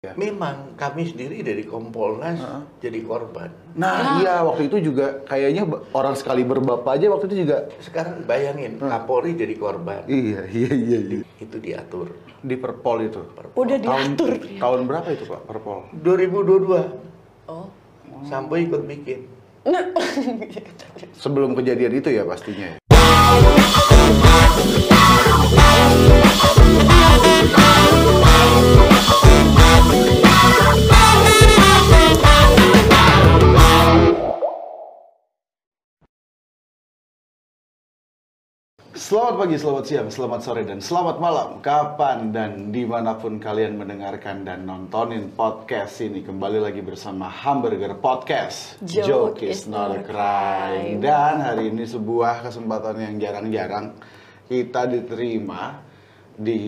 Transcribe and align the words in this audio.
Ya. 0.00 0.16
Memang 0.16 0.80
kami 0.80 1.04
sendiri 1.04 1.44
dari 1.44 1.60
Kompolnas 1.60 2.40
jadi 2.80 3.04
korban. 3.04 3.52
Nah, 3.76 4.16
iya 4.16 4.40
waktu 4.40 4.72
itu 4.72 4.80
juga 4.80 5.20
kayaknya 5.28 5.68
orang 5.92 6.16
sekali 6.16 6.40
berbapak 6.40 6.96
aja 6.96 7.12
waktu 7.12 7.28
itu 7.28 7.44
juga 7.44 7.68
Sekarang 7.84 8.24
bayangin, 8.24 8.80
Kapolri 8.80 9.36
jadi 9.36 9.52
korban. 9.60 10.00
iya 10.08 10.48
iya 10.48 10.72
iya, 10.72 10.98
iya. 11.04 11.20
Itu 11.36 11.60
diatur. 11.60 12.16
di 12.40 12.56
Perpol 12.56 13.12
itu. 13.12 13.20
Udah 13.52 13.76
Tahun 13.76 14.16
diatur. 14.16 14.40
tahun 14.56 14.80
berapa 14.88 15.08
itu 15.12 15.28
Pak 15.28 15.44
Perpol? 15.44 15.92
2022, 15.92 16.80
Oh. 17.44 17.68
Sambo 18.24 18.56
ikut 18.56 18.80
bikin. 18.80 19.28
Nah. 19.68 19.84
Sebelum 21.12 21.52
kejadian 21.52 21.92
itu 21.92 22.08
ya 22.08 22.24
pastinya. 22.24 22.80
Selamat 39.10 39.42
pagi, 39.42 39.58
selamat 39.58 39.84
siang, 39.90 40.06
selamat 40.06 40.40
sore, 40.46 40.62
dan 40.62 40.78
selamat 40.78 41.18
malam. 41.18 41.58
Kapan 41.58 42.30
dan 42.30 42.70
di 42.70 42.86
mana 42.86 43.18
pun 43.18 43.42
kalian 43.42 43.74
mendengarkan 43.74 44.46
dan 44.46 44.62
nontonin 44.62 45.34
podcast 45.34 45.98
ini 45.98 46.22
Kembali 46.22 46.62
lagi 46.62 46.78
bersama 46.78 47.26
Hamburger 47.26 47.98
Podcast. 47.98 48.78
Joke 48.86 49.42
is 49.42 49.66
not 49.66 49.98
a 49.98 50.06
crime. 50.06 51.02
Dan 51.02 51.42
hari 51.42 51.74
ini 51.74 51.90
sebuah 51.90 52.46
kesempatan 52.46 53.02
yang 53.02 53.14
jarang-jarang 53.18 53.98
Kita 54.46 54.86
diterima 54.86 55.82
di 56.30 56.62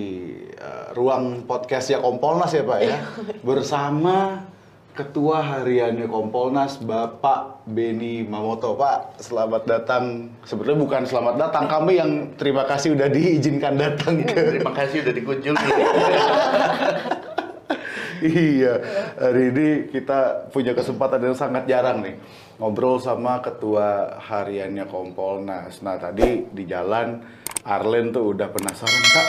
eh, 0.50 0.86
ruang 0.98 1.46
podcastnya 1.46 2.02
Kompolnas 2.02 2.58
ya 2.58 2.66
Pak 2.66 2.80
ya. 2.82 2.98
Bersama 3.46 4.50
Ketua 4.92 5.40
Hariannya 5.40 6.04
Kompolnas 6.04 6.76
Bapak 6.76 7.64
Beni 7.64 8.28
Mamoto 8.28 8.76
Pak 8.76 9.24
selamat 9.24 9.64
datang 9.64 10.28
sebetulnya 10.44 10.84
bukan 10.84 11.08
selamat 11.08 11.40
datang 11.40 11.64
kami 11.64 11.96
yang 11.96 12.36
terima 12.36 12.68
kasih 12.68 12.92
udah 12.92 13.08
diizinkan 13.08 13.80
datang 13.80 14.20
ke 14.20 14.36
Terima 14.36 14.68
kasih 14.76 15.00
udah 15.00 15.14
dikunjungi. 15.16 15.64
iya 18.36 18.74
hari 19.16 19.48
ini 19.48 19.68
kita 19.88 20.52
punya 20.52 20.76
kesempatan 20.76 21.24
yang 21.24 21.36
sangat 21.40 21.64
jarang 21.64 22.04
nih 22.04 22.20
ngobrol 22.60 23.00
sama 23.00 23.40
Ketua 23.40 24.20
Hariannya 24.20 24.84
Kompolnas 24.92 25.80
nah 25.80 25.96
tadi 25.96 26.52
di 26.52 26.68
jalan 26.68 27.16
Arlen 27.64 28.12
tuh 28.12 28.36
udah 28.36 28.52
penasaran 28.52 29.04
kak 29.08 29.28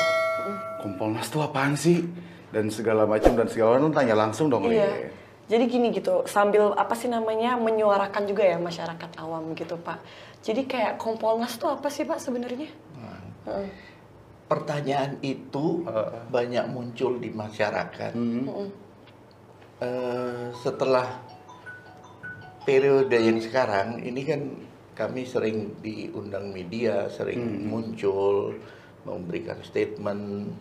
Kompolnas 0.83 1.31
tuh 1.31 1.39
apaan 1.39 1.79
sih 1.79 2.03
dan 2.51 2.67
segala 2.67 3.07
macam 3.07 3.31
dan 3.31 3.47
segala 3.47 3.79
macam 3.79 3.95
tanya 3.95 4.19
langsung 4.19 4.51
dong 4.51 4.67
Iya. 4.67 4.91
Li. 4.91 5.22
Jadi 5.43 5.63
gini 5.67 5.91
gitu, 5.91 6.23
sambil 6.23 6.71
apa 6.79 6.95
sih 6.95 7.11
namanya 7.11 7.59
menyuarakan 7.59 8.23
juga 8.25 8.47
ya 8.47 8.55
masyarakat 8.55 9.11
awam 9.19 9.51
gitu 9.53 9.75
Pak. 9.75 9.99
Jadi 10.39 10.63
kayak 10.63 10.95
Kompolnas 10.95 11.59
tuh 11.59 11.71
apa 11.71 11.91
sih 11.91 12.07
Pak 12.07 12.19
sebenarnya? 12.19 12.71
Heeh. 13.47 13.67
Pertanyaan 14.47 15.19
itu 15.19 15.83
banyak 16.31 16.65
muncul 16.71 17.19
di 17.19 17.27
masyarakat. 17.31 18.15
Eh, 19.83 20.45
setelah 20.63 21.19
periode 22.63 23.19
yang 23.19 23.43
sekarang, 23.43 23.99
ini 23.99 24.21
kan 24.23 24.41
kami 24.95 25.27
sering 25.27 25.75
diundang 25.83 26.55
media, 26.55 27.11
sering 27.11 27.67
muncul, 27.67 28.55
memberikan 29.03 29.59
statement. 29.59 30.55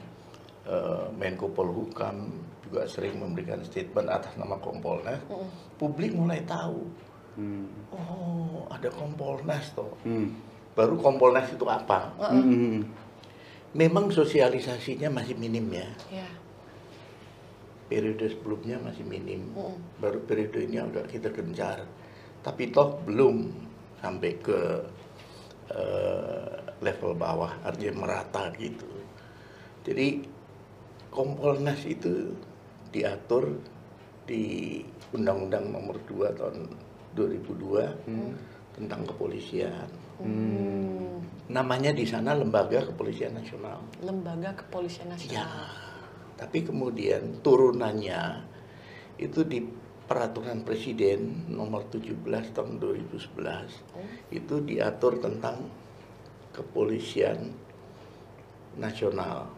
eh, 0.62 1.06
Menko 1.18 1.50
Polhukam 1.50 2.30
juga 2.72 2.88
sering 2.88 3.20
memberikan 3.20 3.60
statement 3.60 4.08
atas 4.08 4.32
nama 4.40 4.56
Kompolnas. 4.56 5.20
Publik 5.76 6.16
mulai 6.16 6.40
tahu, 6.48 6.88
Hmm. 7.32 7.64
oh 7.88 8.68
ada 8.68 8.88
Kompolnas 8.92 9.72
toh. 9.72 9.92
Hmm. 10.04 10.36
Baru 10.72 10.96
Kompolnas 10.96 11.52
itu 11.52 11.64
apa? 11.68 12.12
Hmm. 12.16 12.84
Memang 13.76 14.08
sosialisasinya 14.08 15.12
masih 15.12 15.36
minim 15.36 15.68
ya. 15.68 15.88
Ya. 16.12 16.28
Periode 17.88 18.32
sebelumnya 18.32 18.80
masih 18.80 19.04
minim. 19.04 19.52
Baru 20.00 20.24
periode 20.24 20.64
ini 20.64 20.80
agak 20.80 21.08
kita 21.12 21.28
gencar. 21.32 21.84
Tapi 22.44 22.72
toh 22.72 23.00
belum 23.04 23.48
sampai 24.00 24.32
ke 24.40 24.60
eh, 25.72 26.56
level 26.84 27.16
bawah, 27.16 27.52
artinya 27.64 28.04
merata 28.04 28.52
gitu. 28.60 28.88
Jadi 29.88 30.24
Kompolnas 31.12 31.80
itu 31.84 32.32
diatur 32.92 33.56
di 34.28 34.78
Undang-Undang 35.16 35.64
Nomor 35.72 35.96
2 36.06 36.38
tahun 36.38 36.58
2002 37.16 38.06
tentang 38.78 39.00
kepolisian. 39.04 39.88
Hmm. 40.22 41.20
Namanya 41.52 41.92
di 41.92 42.06
sana 42.08 42.32
Lembaga 42.32 42.86
Kepolisian 42.88 43.36
Nasional. 43.36 43.82
Lembaga 44.00 44.54
Kepolisian 44.56 45.10
Ya, 45.10 45.16
Nasional. 45.16 45.68
tapi 46.38 46.64
kemudian 46.64 47.42
turunannya 47.44 48.46
itu 49.20 49.44
di 49.44 49.60
peraturan 50.08 50.64
presiden 50.64 51.48
nomor 51.52 51.88
17 51.88 52.24
tahun 52.56 52.80
2011 52.80 54.32
itu 54.34 54.54
diatur 54.64 55.20
tentang 55.20 55.68
kepolisian 56.52 57.52
nasional. 58.76 59.48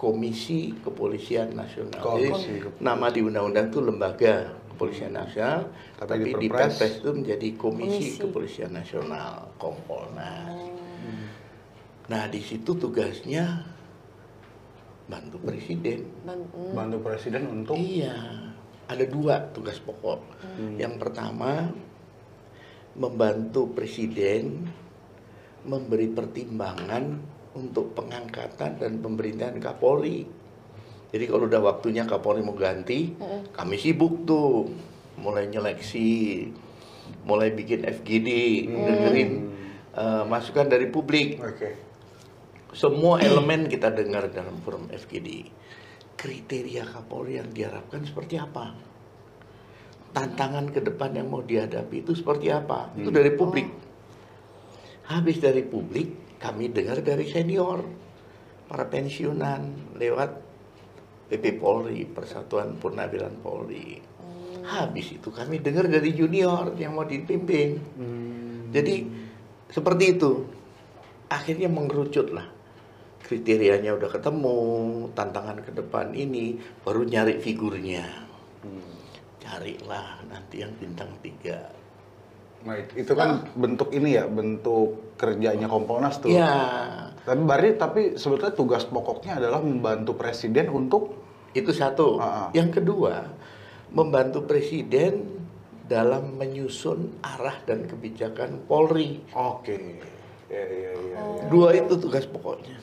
Komisi 0.00 0.72
Kepolisian 0.80 1.52
Nasional. 1.52 2.00
Komisi 2.00 2.56
Jadi, 2.56 2.80
nama 2.80 3.12
di 3.12 3.20
undang-undang 3.20 3.68
itu 3.68 3.84
lembaga 3.84 4.48
kepolisian 4.72 5.12
nasional, 5.12 5.68
Tapi 6.00 6.32
tapi, 6.32 6.40
di 6.40 6.48
Perpres- 6.48 7.04
itu 7.04 7.10
menjadi 7.12 7.48
Komisi, 7.60 8.16
Komisi. 8.16 8.20
Kepolisian 8.24 8.72
Nasional, 8.72 9.52
Kompolnas. 9.60 10.56
Hmm. 10.56 11.24
Nah, 12.08 12.24
di 12.32 12.40
situ 12.40 12.72
tugasnya 12.80 13.60
bantu 15.04 15.36
presiden. 15.44 16.08
Ban- 16.24 16.48
hmm. 16.48 16.72
Bantu 16.72 16.96
presiden 17.04 17.44
untuk 17.52 17.76
Iya, 17.76 18.16
ada 18.88 19.04
dua 19.04 19.52
tugas 19.52 19.76
pokok. 19.84 20.24
Yang 20.80 20.96
pertama, 20.96 21.68
membantu 22.96 23.68
presiden 23.76 24.64
memberi 25.68 26.08
pertimbangan 26.08 27.20
untuk 27.54 27.98
pengangkatan 27.98 28.78
dan 28.78 28.92
pemerintahan 29.02 29.58
Kapolri. 29.58 30.26
Jadi 31.10 31.24
kalau 31.26 31.50
udah 31.50 31.58
waktunya 31.58 32.06
Kapolri 32.06 32.46
mau 32.46 32.54
ganti, 32.54 33.18
kami 33.50 33.74
sibuk 33.74 34.22
tuh, 34.22 34.70
mulai 35.18 35.50
nyeleksi, 35.50 36.46
mulai 37.26 37.50
bikin 37.50 37.82
FGD, 37.82 38.28
dengerin 38.70 39.30
eh, 39.98 40.24
masukan 40.30 40.70
dari 40.70 40.86
publik. 40.86 41.42
Oke. 41.42 41.70
Semua 42.70 43.18
elemen 43.18 43.66
kita 43.66 43.90
dengar 43.90 44.30
dalam 44.30 44.62
forum 44.62 44.86
FGD. 44.94 45.50
Kriteria 46.14 46.86
Kapolri 46.86 47.42
yang 47.42 47.50
diharapkan 47.50 48.06
seperti 48.06 48.38
apa? 48.38 48.70
Tantangan 50.14 50.70
ke 50.70 50.78
depan 50.78 51.18
yang 51.18 51.26
mau 51.26 51.42
dihadapi 51.42 52.06
itu 52.06 52.14
seperti 52.14 52.54
apa? 52.54 52.94
Itu 52.94 53.10
dari 53.10 53.34
publik. 53.34 53.66
Habis 55.10 55.42
dari 55.42 55.66
publik, 55.66 56.29
kami 56.40 56.72
dengar 56.72 57.04
dari 57.04 57.28
senior, 57.28 57.84
para 58.64 58.88
pensiunan 58.88 59.92
lewat 60.00 60.30
PP 61.28 61.60
Polri, 61.60 62.08
Persatuan 62.08 62.80
Purnawilan 62.80 63.38
Polri. 63.44 64.00
Habis 64.64 65.20
itu 65.20 65.28
kami 65.30 65.60
dengar 65.60 65.86
dari 65.86 66.10
junior 66.16 66.74
yang 66.80 66.96
mau 66.96 67.04
dipimpin. 67.04 67.76
Jadi 68.72 68.94
seperti 69.70 70.04
itu. 70.16 70.32
Akhirnya 71.30 71.70
mengerucut 71.70 72.34
lah. 72.34 72.48
Kriterianya 73.22 73.94
udah 73.94 74.10
ketemu, 74.10 74.58
tantangan 75.14 75.62
ke 75.62 75.70
depan 75.70 76.10
ini, 76.18 76.58
baru 76.82 77.06
nyari 77.06 77.38
figurnya. 77.38 78.02
Carilah 79.38 80.26
nanti 80.26 80.66
yang 80.66 80.74
bintang 80.74 81.14
tiga. 81.22 81.79
Baik, 82.60 82.92
itu 82.92 83.12
kan 83.16 83.40
bentuk 83.56 83.88
ini 83.96 84.20
ya, 84.20 84.28
bentuk 84.28 85.16
kerjanya 85.16 85.64
Kompolnas 85.64 86.20
tuh. 86.20 86.28
Ya, 86.28 86.52
Tapi 87.24 87.40
berarti 87.44 87.70
tapi 87.80 88.00
sebetulnya 88.20 88.52
tugas 88.52 88.84
pokoknya 88.84 89.40
adalah 89.40 89.64
membantu 89.64 90.16
presiden 90.20 90.68
untuk 90.68 91.16
itu 91.56 91.72
satu. 91.72 92.20
Ah, 92.20 92.24
ah. 92.28 92.48
Yang 92.52 92.80
kedua, 92.80 93.32
membantu 93.96 94.44
presiden 94.44 95.40
dalam 95.88 96.36
menyusun 96.36 97.20
arah 97.24 97.56
dan 97.64 97.88
kebijakan 97.88 98.68
Polri. 98.68 99.24
oke. 99.32 99.76
Ya, 100.50 100.64
ya, 100.66 100.92
ya. 100.92 100.92
ya. 101.16 101.20
Dua 101.48 101.72
itu 101.72 101.96
tugas 101.96 102.26
pokoknya. 102.28 102.76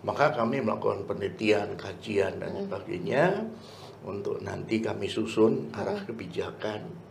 Maka 0.00 0.32
kami 0.32 0.64
melakukan 0.64 1.04
penelitian, 1.04 1.76
kajian 1.76 2.40
dan 2.40 2.56
sebagainya 2.64 3.44
untuk 4.08 4.40
nanti 4.40 4.80
kami 4.80 5.06
susun 5.06 5.68
arah 5.76 6.00
kebijakan 6.08 7.09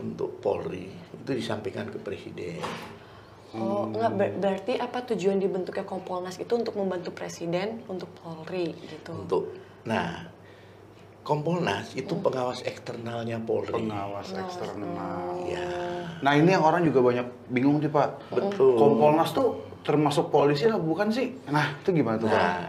untuk 0.00 0.40
Polri. 0.40 0.88
Itu 1.14 1.30
disampaikan 1.36 1.92
ke 1.92 2.00
presiden. 2.00 2.58
Oh, 3.50 3.90
enggak 3.90 4.12
ber- 4.14 4.36
berarti 4.38 4.78
apa 4.78 5.02
tujuan 5.10 5.42
dibentuknya 5.42 5.82
Kompolnas 5.82 6.38
itu 6.38 6.54
untuk 6.54 6.78
membantu 6.78 7.10
presiden 7.10 7.82
untuk 7.90 8.08
Polri 8.16 8.72
gitu. 8.86 9.10
Untuk 9.12 9.44
nah, 9.82 10.30
Kompolnas 11.26 11.92
itu 11.98 12.14
pengawas 12.16 12.62
eksternalnya 12.64 13.42
Polri. 13.42 13.74
Pengawas 13.74 14.32
eksternal. 14.32 15.44
Ya, 15.50 15.68
Nah 16.22 16.32
ini 16.38 16.54
yang 16.54 16.62
orang 16.64 16.86
juga 16.86 17.02
banyak 17.02 17.26
bingung 17.50 17.82
sih 17.82 17.90
Pak. 17.90 18.32
Betul. 18.32 18.78
Kompolnas 18.78 19.34
tuh 19.34 19.60
termasuk 19.82 20.30
polisi 20.30 20.70
lah 20.70 20.78
bukan 20.78 21.10
sih? 21.10 21.34
Nah 21.50 21.74
itu 21.76 21.90
gimana 21.90 22.16
tuh 22.22 22.30
Pak? 22.30 22.38
nah 22.38 22.62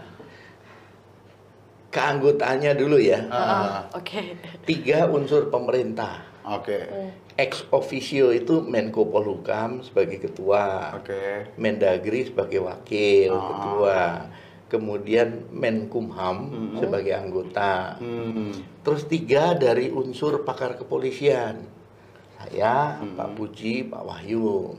keanggotaannya 1.92 2.72
dulu 2.72 2.96
ya. 2.96 3.20
Ah, 3.28 3.84
Oke. 3.92 4.32
Tiga 4.64 5.04
unsur 5.12 5.52
pemerintah. 5.52 6.24
Oke. 6.42 6.88
Ex 7.32 7.64
officio 7.72 8.28
itu 8.28 8.60
Menko 8.60 9.08
Polhukam 9.08 9.80
sebagai 9.80 10.20
ketua. 10.20 10.92
Oke. 10.96 11.48
Mendagri 11.56 12.28
sebagai 12.28 12.60
wakil 12.60 13.32
Ah. 13.32 13.44
ketua, 13.48 14.00
kemudian 14.68 15.48
Menkumham 15.48 16.48
sebagai 16.76 17.12
anggota, 17.12 17.96
Hmm. 17.96 18.52
terus 18.80 19.04
tiga 19.04 19.52
dari 19.52 19.88
unsur 19.88 20.44
pakar 20.44 20.76
kepolisian, 20.76 21.60
saya, 22.36 22.96
Pak 22.98 23.36
Puji, 23.36 23.84
Pak 23.84 24.02
Wahyu, 24.02 24.72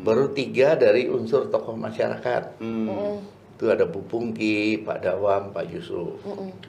baru 0.00 0.30
tiga 0.30 0.76
dari 0.76 1.08
unsur 1.08 1.48
tokoh 1.48 1.74
masyarakat, 1.74 2.60
Hmm. 2.60 3.20
itu 3.56 3.64
ada 3.66 3.84
Bu 3.84 4.04
Pungki, 4.04 4.80
Pak 4.80 5.02
Dawam, 5.02 5.50
Pak 5.50 5.64
Yusuf. 5.66 6.20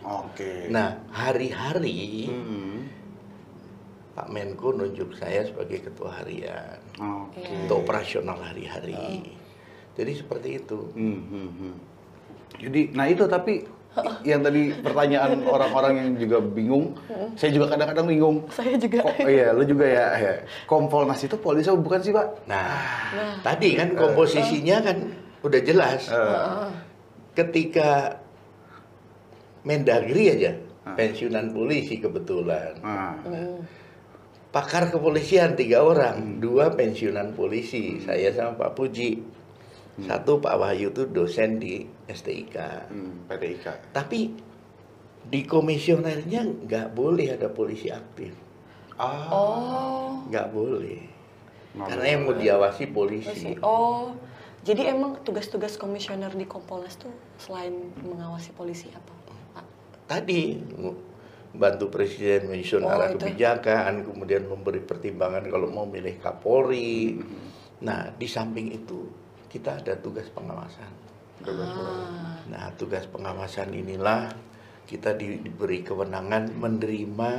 Oke. 0.02 0.68
Nah 0.68 1.04
hari-hari 1.12 2.28
Hmm. 2.28 2.79
Pak 4.19 4.27
Menko 4.36 4.75
nunjuk 4.75 5.16
saya 5.16 5.48
sebagai 5.48 5.80
ketua 5.80 6.12
harian, 6.19 6.75
Oke. 7.00 7.39
untuk 7.39 7.88
operasional 7.88 8.36
hari-hari. 8.36 9.24
Jadi 9.95 10.12
seperti 10.12 10.60
itu. 10.60 10.92
Hmm, 10.92 11.24
hmm, 11.24 11.50
hmm. 11.56 11.74
Jadi, 12.60 12.81
nah 13.00 13.07
itu 13.07 13.24
tapi 13.31 13.63
yang 14.27 14.44
tadi 14.44 14.75
pertanyaan 14.75 15.39
orang-orang 15.48 15.94
yang 16.04 16.10
juga 16.19 16.44
bingung, 16.44 17.00
saya 17.39 17.56
juga 17.56 17.71
kadang-kadang 17.71 18.12
bingung. 18.12 18.44
Saya 18.51 18.75
juga. 18.75 19.07
Kok, 19.07 19.24
iya, 19.24 19.56
lu 19.56 19.63
juga 19.63 19.88
ya, 19.88 20.06
ya. 20.19 20.33
Kompolnas 20.68 21.24
itu 21.24 21.39
polisi 21.39 21.71
bukan 21.71 22.04
sih, 22.04 22.12
Pak? 22.12 22.44
Nah, 22.44 22.75
tadi 23.39 23.80
kan 23.80 23.95
komposisinya 23.95 24.83
kan 24.83 24.98
udah 25.48 25.62
jelas. 25.63 26.12
Ketika 27.39 28.19
Mendagri 29.63 30.27
aja 30.27 30.60
pensiunan 30.92 31.56
polisi 31.56 32.04
kebetulan. 32.04 32.75
Nah, 32.83 33.16
Pakar 34.50 34.90
kepolisian 34.90 35.54
tiga 35.54 35.86
orang, 35.86 36.42
dua 36.42 36.74
pensiunan 36.74 37.38
polisi, 37.38 38.01
saya 38.01 38.34
sama 38.34 38.57
Pak 38.57 38.72
Puji. 38.74 39.22
Satu 40.00 40.42
Pak 40.42 40.56
Wahyu 40.57 40.90
itu 40.90 41.06
dosen 41.06 41.62
di 41.62 41.86
STIK. 42.10 42.56
hmm, 42.90 43.30
PTIK. 43.30 43.94
Tapi 43.94 44.31
di 45.22 45.42
komisionernya 45.46 46.66
nggak 46.66 46.88
boleh 46.96 47.38
ada 47.38 47.51
polisi 47.51 47.94
aktif, 47.94 48.34
Ah, 48.98 49.30
Oh. 49.30 50.25
nggak 50.25 50.48
boleh. 50.50 50.98
Nggak 51.78 51.86
Karena 51.86 52.06
yang 52.10 52.22
mau 52.25 52.34
diawasi 52.34 52.84
polisi. 52.90 53.30
Polisi. 53.30 53.62
Oh. 53.62 54.18
Jadi 54.60 54.92
emang 54.92 55.22
tugas-tugas 55.24 55.78
komisioner 55.78 56.34
di 56.34 56.44
Kompolnas 56.44 57.00
tuh 57.00 57.13
selain 57.38 57.72
mengawasi 58.02 58.52
polisi 58.52 58.90
apa? 58.92 59.13
Pak? 59.56 59.66
tadi 60.10 60.57
bantu 61.50 61.90
presiden 61.90 62.46
menyusun 62.48 62.86
Oh, 62.86 62.94
arah 62.94 63.10
itu. 63.10 63.18
kebijakan, 63.18 64.06
kemudian 64.06 64.46
memberi 64.46 64.80
pertimbangan 64.80 65.42
kalau 65.46 65.68
mau 65.68 65.86
milih 65.86 66.18
Kapolri. 66.18 67.18
Nah, 67.81 68.12
di 68.13 68.28
samping 68.28 68.69
itu 68.69 69.10
kita 69.48 69.81
ada 69.81 69.98
tugas 69.98 70.30
pengawasan. 70.30 70.92
Ah. 71.42 72.44
Nah, 72.46 72.66
tugas 72.75 73.07
pengawasan 73.07 73.72
inilah 73.72 74.30
kita 74.86 75.16
di- 75.16 75.40
diberi 75.40 75.81
kewenangan 75.81 76.51
menerima 76.51 77.31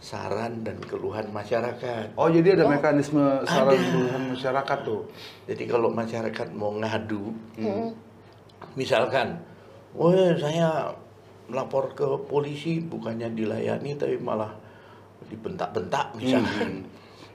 saran 0.00 0.64
dan 0.64 0.80
keluhan 0.80 1.28
masyarakat. 1.28 2.16
Oh, 2.16 2.26
jadi 2.26 2.56
ada 2.56 2.64
mekanisme 2.66 3.20
saran 3.44 3.72
Ada. 3.72 3.84
keluhan 3.86 4.22
masyarakat 4.32 4.78
tuh. 4.82 5.02
Jadi 5.46 5.64
kalau 5.64 5.92
masyarakat 5.92 6.48
mau 6.52 6.72
ngadu, 6.74 7.30
misalkan, 8.74 9.38
wah 9.92 10.12
saya 10.36 10.88
lapor 11.50 11.92
ke 11.94 12.06
polisi 12.26 12.78
bukannya 12.80 13.30
dilayani 13.34 13.94
tapi 13.98 14.16
malah 14.18 14.54
dibentak-bentak 15.30 16.18
misalkan, 16.18 16.82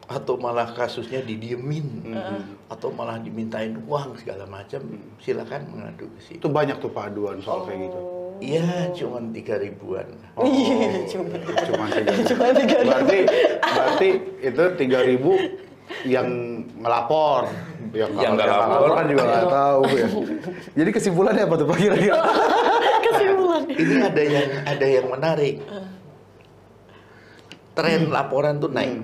atau 0.06 0.36
malah 0.36 0.68
kasusnya 0.76 1.24
didiemin, 1.24 2.12
atau 2.68 2.92
malah 2.92 3.16
dimintain 3.24 3.72
uang 3.88 4.20
segala 4.20 4.44
macam, 4.46 4.84
silakan 5.24 5.64
mengadu 5.72 6.06
ke 6.18 6.20
situ. 6.20 6.44
Itu 6.44 6.52
banyak 6.52 6.78
tuh 6.84 6.92
Pak 6.92 7.16
aduan 7.16 7.40
soal 7.40 7.64
kayak 7.64 7.88
gitu. 7.88 8.00
Iya, 8.44 8.92
cuman 8.92 9.32
tiga 9.32 9.56
ribuan. 9.56 10.12
Oh, 10.36 10.44
Iya, 10.52 11.08
cuma. 11.08 11.40
cuma 11.40 11.86
tiga 11.88 12.12
ribu. 12.12 12.28
Cuma 12.28 12.46
tiga 12.52 12.76
ribu. 12.84 12.90
Berarti, 12.92 13.20
berarti 13.64 14.10
itu 14.44 14.64
tiga 14.76 15.00
ribu 15.08 15.32
yang 16.04 16.28
ngelapor, 16.84 17.48
yang, 17.96 18.12
nggak 18.12 18.48
lapor. 18.50 18.90
kan 18.92 19.06
juga 19.08 19.24
nggak 19.24 19.48
tahu 19.64 19.82
ya. 19.88 20.08
Jadi 20.84 20.90
kesimpulannya 20.92 21.44
apa 21.48 21.56
tuh 21.56 21.66
Pak 21.72 21.78
kira-kira? 21.80 22.16
Ini 23.66 23.96
ada 24.02 24.22
yang 24.22 24.50
ada 24.64 24.86
yang 24.86 25.08
menarik. 25.10 25.56
Tren 27.76 28.08
laporan 28.08 28.62
tuh 28.62 28.72
naik. 28.72 29.04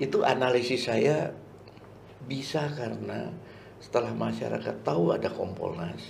Itu 0.00 0.24
analisis 0.24 0.88
saya 0.88 1.30
bisa 2.24 2.66
karena 2.72 3.30
setelah 3.80 4.12
masyarakat 4.12 4.84
tahu 4.84 5.16
ada 5.16 5.32
Kompolnas, 5.32 6.00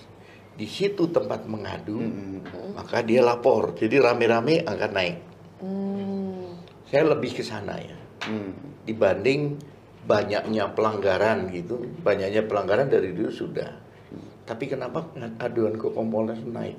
di 0.59 0.67
situ 0.67 1.09
tempat 1.11 1.47
mengadu, 1.47 2.03
maka 2.75 3.01
dia 3.01 3.23
lapor. 3.23 3.79
Jadi 3.79 3.97
rame-rame 4.03 4.67
akan 4.67 4.91
naik. 4.91 5.17
Hmm. 5.63 6.59
Saya 6.91 7.15
lebih 7.15 7.31
ke 7.39 7.45
sana 7.47 7.79
ya. 7.79 7.99
Hmm. 8.27 8.53
Dibanding 8.85 9.57
banyaknya 10.05 10.73
pelanggaran 10.75 11.53
gitu, 11.55 11.81
banyaknya 12.03 12.43
pelanggaran 12.45 12.91
dari 12.91 13.15
dulu 13.15 13.31
sudah. 13.31 13.71
Tapi 14.51 14.65
kenapa 14.67 15.07
aduan 15.39 15.79
ke 15.79 15.87
Kompolnas 15.89 16.43
naik? 16.43 16.75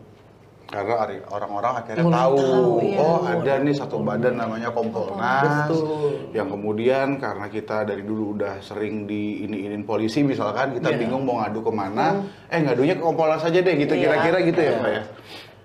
Karena 0.68 1.04
orang-orang 1.28 1.84
akhirnya 1.84 2.04
Mulai 2.04 2.16
tahu, 2.16 2.36
tahu, 2.38 2.72
iya. 2.82 2.98
oh 2.98 3.20
ada 3.22 3.54
nih 3.60 3.76
satu 3.76 4.00
badan 4.00 4.36
namanya 4.36 4.72
Kompolnas, 4.72 5.68
Betul. 5.68 6.32
yang 6.32 6.48
kemudian 6.48 7.08
karena 7.16 7.48
kita 7.48 7.84
dari 7.84 8.04
dulu 8.04 8.36
udah 8.36 8.60
sering 8.60 9.04
di 9.04 9.44
ini 9.44 9.68
inin 9.68 9.84
polisi 9.84 10.24
misalkan 10.24 10.72
kita 10.74 10.92
Iya. 10.92 11.00
bingung 11.00 11.24
mau 11.24 11.40
ngadu 11.40 11.60
ke 11.60 11.72
mana, 11.72 12.24
eh 12.48 12.60
ngadunya 12.62 12.96
ke 12.96 13.04
Kompolnas 13.04 13.44
aja 13.44 13.60
deh 13.60 13.76
gitu 13.78 13.94
Iya. 13.94 14.02
kira-kira 14.02 14.38
gitu 14.42 14.60
ya 14.62 14.68
Iya. 14.70 14.80
Pak 14.80 14.92
ya. 14.92 15.04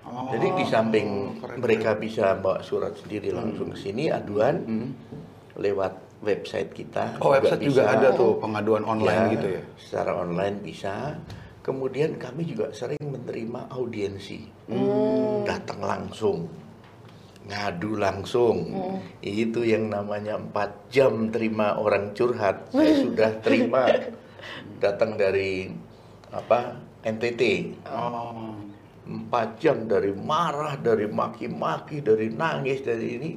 Oh, 0.07 0.27
Jadi 0.31 0.47
di 0.53 0.65
samping 0.65 1.07
keren, 1.39 1.57
mereka 1.59 1.89
bisa 1.93 2.35
bawa 2.35 2.59
surat 2.59 2.95
sendiri 2.95 3.31
langsung 3.31 3.71
ke 3.71 3.79
sini 3.79 4.07
aduan 4.07 4.55
Hmm. 4.59 4.89
lewat 5.55 5.93
website 6.19 6.71
kita. 6.73 7.15
Oh 7.19 7.31
website 7.31 7.63
juga 7.63 7.83
bisa. 7.85 7.95
ada 7.95 8.09
tuh 8.11 8.35
pengaduan 8.39 8.83
online 8.83 9.23
Ya, 9.23 9.33
gitu 9.39 9.47
ya. 9.53 9.61
Secara 9.77 10.11
online 10.17 10.55
bisa. 10.59 11.15
Kemudian 11.67 12.15
kami 12.15 12.47
juga 12.47 12.71
sering 12.71 13.03
menerima 13.11 13.67
audiensi, 13.75 14.39
Hmm. 14.71 15.43
datang 15.43 15.83
langsung, 15.83 16.47
ngadu 17.43 17.99
langsung. 17.99 18.71
Itu 19.19 19.67
yang 19.67 19.91
namanya 19.91 20.39
4 20.39 20.87
jam 20.87 21.27
terima 21.27 21.75
orang 21.75 22.15
curhat. 22.15 22.63
Saya 22.71 23.03
sudah 23.03 23.31
terima. 23.43 23.83
Datang 24.79 25.19
dari 25.19 25.67
apa 26.31 26.79
NTT 27.03 27.75
Oh. 27.83 28.55
empat 29.07 29.59
jam 29.59 29.87
dari 29.87 30.11
marah, 30.15 30.75
dari 30.79 31.07
maki-maki, 31.07 31.99
dari 32.03 32.31
nangis, 32.31 32.83
dari 32.83 33.07
ini, 33.19 33.31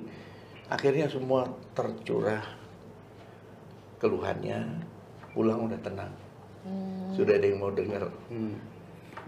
akhirnya 0.67 1.07
semua 1.07 1.47
tercurah. 1.75 2.43
Keluhannya, 4.03 4.59
pulang 5.31 5.71
udah 5.71 5.79
tenang, 5.79 6.11
sudah 7.13 7.35
ada 7.37 7.47
yang 7.47 7.59
mau 7.59 7.71
dengar. 7.71 8.09
Hmm. 8.29 8.55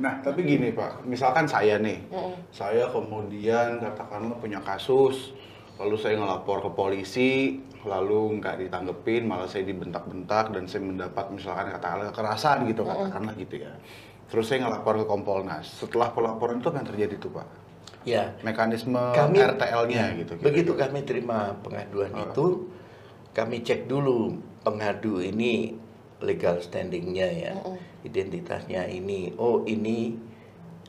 Nah, 0.00 0.18
tapi 0.24 0.42
gini 0.42 0.72
Pak, 0.72 1.04
misalkan 1.04 1.44
saya 1.44 1.76
nih, 1.76 2.00
saya 2.48 2.88
kemudian 2.88 3.76
katakanlah 3.76 4.40
punya 4.40 4.58
kasus, 4.64 5.36
lalu 5.76 6.00
saya 6.00 6.16
ngelapor 6.16 6.64
ke 6.64 6.70
polisi, 6.72 7.60
lalu 7.84 8.40
nggak 8.40 8.56
ditanggepin, 8.62 9.28
malah 9.28 9.44
saya 9.44 9.68
dibentak-bentak 9.68 10.54
dan 10.56 10.64
saya 10.64 10.82
mendapat 10.86 11.28
misalkan 11.28 11.68
katakanlah 11.70 12.08
kekerasan 12.08 12.64
gitu, 12.72 12.82
katakanlah 12.88 13.34
gitu 13.36 13.54
ya. 13.60 13.72
Terus 14.32 14.48
saya 14.48 14.64
ngelapor 14.64 15.04
ke 15.04 15.06
Kompolnas. 15.06 15.68
Setelah 15.68 16.08
pelaporan 16.16 16.64
itu 16.64 16.72
apa 16.72 16.80
yang 16.80 16.88
terjadi 16.88 17.14
tuh 17.20 17.30
Pak? 17.36 17.48
Ya, 18.02 18.32
Mekanisme 18.42 18.98
Kami- 19.14 19.38
RTL-nya 19.38 20.02
ya, 20.10 20.18
gitu. 20.24 20.34
begitu 20.40 20.72
kami 20.74 21.04
terima 21.04 21.54
pengaduan 21.62 22.10
itu, 22.16 22.66
kami 23.30 23.60
cek 23.62 23.86
dulu 23.86 24.34
pengadu 24.64 25.20
ini 25.22 25.76
legal 26.22 26.62
standingnya 26.62 27.28
ya, 27.28 27.52
identitasnya 28.02 28.86
ini, 28.86 29.34
oh 29.36 29.66
ini 29.66 30.14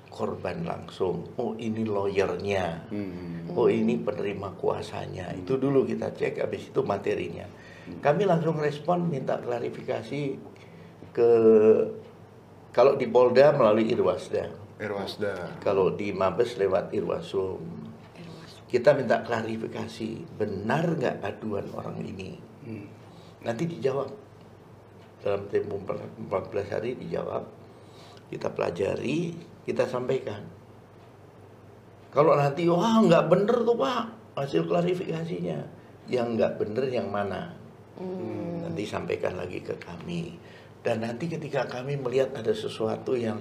korban 0.08 0.62
langsung, 0.62 1.26
oh 1.36 1.58
ini 1.58 1.84
lawyernya, 1.84 2.86
Hmm. 2.94 3.50
oh 3.58 3.66
ini 3.66 3.98
penerima 3.98 4.54
kuasanya. 4.56 5.34
Itu 5.34 5.58
dulu 5.58 5.84
kita 5.84 6.14
cek, 6.14 6.38
habis 6.38 6.70
itu 6.70 6.86
materinya. 6.86 7.50
Kami 8.00 8.24
langsung 8.24 8.62
respon 8.62 9.10
minta 9.10 9.42
klarifikasi 9.42 10.38
ke 11.12 11.32
kalau 12.72 12.96
di 12.96 13.06
Polda 13.06 13.54
melalui 13.54 13.90
Irwasda, 13.90 14.50
Irwasda. 14.80 15.60
kalau 15.62 15.94
di 15.94 16.10
Mabes 16.10 16.58
lewat 16.58 16.94
Irwasum. 16.94 17.62
kita 18.74 18.90
minta 18.98 19.22
klarifikasi 19.22 20.34
benar 20.34 20.98
nggak 20.98 21.22
aduan 21.22 21.70
orang 21.78 21.94
ini 22.02 22.42
Hmm. 22.66 22.90
nanti 23.46 23.70
dijawab 23.70 24.10
dalam 25.24 25.48
tempo 25.48 25.80
14 25.80 26.74
hari 26.76 27.00
dijawab 27.00 27.48
kita 28.28 28.52
pelajari 28.52 29.32
kita 29.64 29.88
sampaikan. 29.88 30.44
Kalau 32.12 32.36
nanti 32.36 32.68
wah 32.68 33.00
nggak 33.02 33.26
bener 33.32 33.58
tuh 33.64 33.78
pak 33.80 34.04
hasil 34.38 34.68
klarifikasinya. 34.68 35.60
Yang 36.12 36.28
nggak 36.36 36.54
bener 36.60 36.86
yang 36.92 37.08
mana? 37.08 37.56
Nanti 38.60 38.84
sampaikan 38.84 39.40
lagi 39.40 39.64
ke 39.64 39.80
kami. 39.80 40.36
Dan 40.84 41.08
nanti 41.08 41.32
ketika 41.32 41.64
kami 41.64 41.96
melihat 41.96 42.36
ada 42.36 42.52
sesuatu 42.52 43.16
yang 43.16 43.40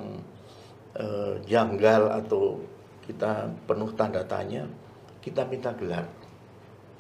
eh, 0.95 1.43
janggal 1.43 2.23
atau 2.23 2.63
kita 3.03 3.51
penuh 3.67 3.91
tanda 3.99 4.23
tanya 4.23 4.63
kita 5.19 5.43
minta 5.51 5.75
gelar 5.75 6.07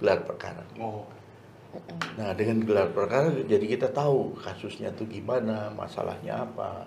gelar 0.03 0.19
perkara. 0.27 0.67
Oh. 0.83 1.07
Nah 2.21 2.37
dengan 2.37 2.61
gelar 2.65 2.93
perkara 2.93 3.33
jadi 3.33 3.65
kita 3.65 3.89
tahu 3.93 4.37
kasusnya 4.37 4.93
tuh 4.93 5.09
gimana, 5.09 5.73
masalahnya 5.73 6.45
apa, 6.45 6.85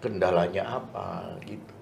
kendalanya 0.00 0.80
apa 0.80 1.36
gitu. 1.44 1.74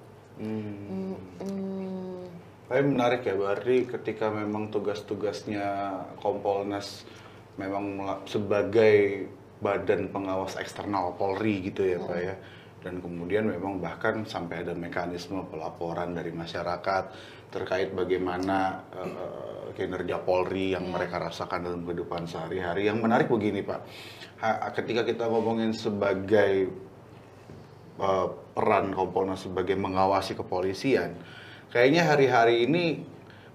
Hmm. 0.43 1.15
Hmm. 1.41 2.27
Tapi 2.67 2.83
menarik 2.83 3.23
ya, 3.23 3.39
berarti 3.39 3.87
ketika 3.87 4.27
memang 4.27 4.75
tugas-tugasnya 4.75 5.95
Kompolnas 6.19 7.07
memang 7.57 8.03
sebagai 8.27 9.31
badan 9.63 10.11
pengawas 10.13 10.59
eksternal 10.59 11.15
Polri 11.17 11.71
gitu 11.71 11.87
ya 11.87 12.03
Pak 12.03 12.19
ya. 12.19 12.35
Dan 12.85 13.03
kemudian 13.03 13.51
memang 13.51 13.83
bahkan 13.83 14.23
sampai 14.23 14.63
ada 14.63 14.77
mekanisme 14.77 15.43
pelaporan 15.51 16.15
dari 16.15 16.31
masyarakat 16.31 17.05
terkait 17.51 17.91
bagaimana 17.95 18.85
eh, 18.95 19.75
kinerja 19.75 20.23
Polri 20.23 20.73
yang 20.73 20.89
mereka 20.89 21.19
rasakan 21.19 21.67
dalam 21.67 21.83
kehidupan 21.83 22.25
sehari-hari. 22.25 22.87
Yang 22.89 22.99
menarik 23.03 23.29
begini 23.29 23.61
Pak, 23.63 23.81
Ha- 24.37 24.69
ketika 24.77 25.01
kita 25.01 25.33
ngomongin 25.33 25.73
sebagai 25.73 26.69
uh, 27.97 28.29
peran 28.53 28.93
Kompolnas 28.93 29.49
sebagai 29.49 29.73
mengawasi 29.77 30.37
kepolisian, 30.37 31.17
kayaknya 31.73 32.05
hari-hari 32.05 32.69
ini 32.69 33.01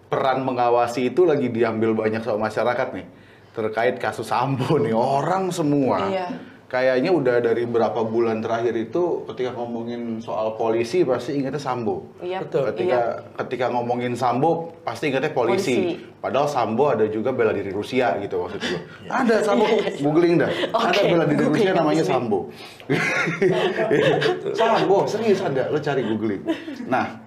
peran 0.09 0.41
mengawasi 0.41 1.13
itu 1.13 1.23
lagi 1.23 1.53
diambil 1.53 1.93
banyak 1.93 2.25
sama 2.25 2.49
masyarakat 2.49 2.87
nih 2.97 3.07
terkait 3.51 3.95
kasus 4.01 4.27
Sambo 4.31 4.79
nih 4.79 4.95
orang 4.95 5.53
semua. 5.53 6.07
Iya. 6.09 6.27
Kayaknya 6.71 7.11
udah 7.11 7.43
dari 7.43 7.67
berapa 7.67 7.99
bulan 8.07 8.39
terakhir 8.39 8.71
itu 8.79 9.27
ketika 9.27 9.51
ngomongin 9.59 10.23
soal 10.23 10.55
polisi 10.55 11.03
pasti 11.03 11.35
ingatnya 11.35 11.59
Sambo. 11.59 12.07
Iya. 12.23 12.47
Betul. 12.47 12.71
Ketika 12.71 12.95
Iya. 12.95 13.43
ketika 13.43 13.65
ngomongin 13.75 14.15
Sambo 14.15 14.71
pasti 14.87 15.11
ingatnya 15.11 15.35
polisi. 15.35 15.75
Polisi. 15.99 15.99
Padahal 16.23 16.47
Sambo 16.47 16.87
ada 16.87 17.03
juga 17.11 17.35
bela 17.35 17.51
diri 17.51 17.75
Rusia 17.75 18.15
gitu 18.23 18.47
maksud 18.47 18.63
gue. 18.63 18.79
ada 19.11 19.43
Sambo, 19.43 19.67
googling 19.99 20.39
dah. 20.39 20.47
Ada 20.71 20.95
Oke, 20.95 21.11
bela 21.11 21.25
diri 21.27 21.43
Rusia 21.43 21.51
googling 21.51 21.75
namanya 21.75 22.03
ini. 22.07 22.07
Sambo. 22.07 22.39
Sambo, 24.59 24.97
serius 25.11 25.43
ada. 25.43 25.67
Lo 25.67 25.79
cari 25.83 26.01
googling. 26.07 26.41
Nah, 26.87 27.19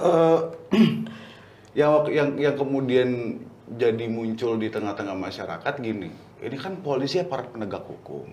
eh, 0.00 0.38
yang 1.78 1.92
yang 2.08 2.28
yang 2.40 2.54
kemudian 2.56 3.36
jadi 3.70 4.08
muncul 4.08 4.56
di 4.56 4.72
tengah-tengah 4.72 5.14
masyarakat 5.14 5.74
gini, 5.78 6.08
ini 6.40 6.56
kan 6.56 6.80
polisi 6.80 7.20
aparat 7.20 7.52
penegak 7.52 7.84
hukum. 7.84 8.28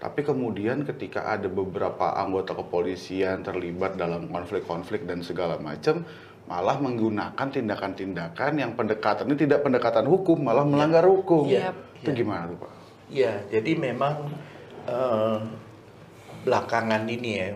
Tapi 0.00 0.24
kemudian 0.24 0.88
ketika 0.88 1.28
ada 1.28 1.44
beberapa 1.50 2.16
anggota 2.16 2.56
kepolisian 2.56 3.44
terlibat 3.44 4.00
dalam 4.00 4.32
konflik-konflik 4.32 5.04
dan 5.04 5.20
segala 5.20 5.60
macam, 5.60 6.08
malah 6.48 6.80
menggunakan 6.80 7.48
tindakan-tindakan 7.52 8.52
yang 8.56 8.72
pendekatannya 8.74 9.36
tidak 9.36 9.60
pendekatan 9.60 10.08
hukum, 10.08 10.40
malah 10.40 10.64
melanggar 10.64 11.04
hukum. 11.04 11.52
Iya. 11.52 11.76
Itu 12.00 12.16
gimana 12.16 12.48
tuh 12.48 12.58
Pak? 12.64 12.72
Ya, 13.12 13.44
jadi 13.52 13.76
memang 13.76 14.32
eh, 14.88 15.38
belakangan 16.48 17.04
ini 17.04 17.30
ya 17.36 17.48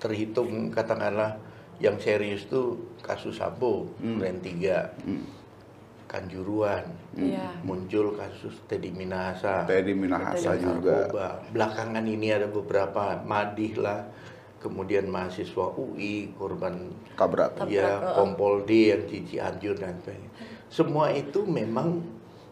terhitung 0.00 0.72
katakanlah 0.72 1.36
yang 1.80 2.00
serius 2.00 2.48
tuh 2.48 2.96
kasus 3.04 3.36
Sambo, 3.36 3.92
Duren 4.00 4.40
3, 4.40 5.04
Kanjuruan, 6.10 6.82
Iya. 7.14 7.62
muncul 7.62 8.18
kasus 8.18 8.58
Teddy 8.66 8.90
Minahasa, 8.90 9.62
Teddy 9.62 9.94
Minahasa 9.94 10.58
Teddy 10.58 10.66
juga. 10.66 11.06
narkoba. 11.06 11.26
Belakangan 11.54 12.02
ini 12.02 12.34
ada 12.34 12.50
beberapa 12.50 13.22
Madih 13.22 13.78
lah, 13.78 14.10
kemudian 14.58 15.06
mahasiswa 15.06 15.70
UI, 15.70 16.34
korban 16.34 16.90
Kabrak. 17.14 17.62
ya 17.70 18.18
Kompol 18.18 18.66
D 18.66 18.90
yang 18.90 19.06
di 19.06 19.22
Cianjur 19.22 19.78
dan 19.78 20.02
sebagainya. 20.02 20.30
Semua 20.66 21.14
itu 21.14 21.46
memang 21.46 22.02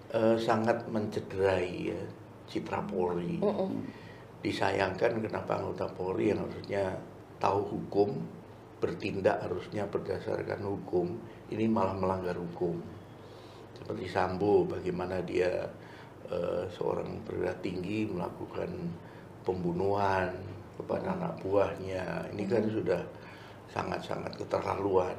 eh, 0.09 0.39
sangat 0.39 0.87
mencederai 0.89 1.93
ya, 1.93 2.01
citra 2.47 2.81
Polri. 2.87 3.43
Disayangkan 4.39 5.19
kenapa 5.19 5.59
anggota 5.59 5.91
Polri 5.91 6.31
yang 6.31 6.47
harusnya 6.47 6.95
tahu 7.43 7.75
hukum, 7.75 8.15
bertindak 8.79 9.43
harusnya 9.43 9.83
berdasarkan 9.91 10.63
hukum, 10.63 11.19
ini 11.51 11.67
malah 11.67 11.99
melanggar 11.99 12.39
hukum. 12.39 12.79
Seperti 13.79 14.07
Sambo, 14.11 14.67
bagaimana 14.67 15.23
dia 15.23 15.71
eh, 16.29 16.65
seorang 16.75 17.23
perwira 17.23 17.55
tinggi 17.63 18.11
melakukan 18.11 18.69
pembunuhan 19.47 20.35
kepada 20.77 21.15
anak 21.15 21.41
buahnya. 21.41 22.35
Ini 22.35 22.45
kan 22.47 22.65
sudah 22.67 23.01
sangat-sangat 23.73 24.37
keterlaluan. 24.37 25.17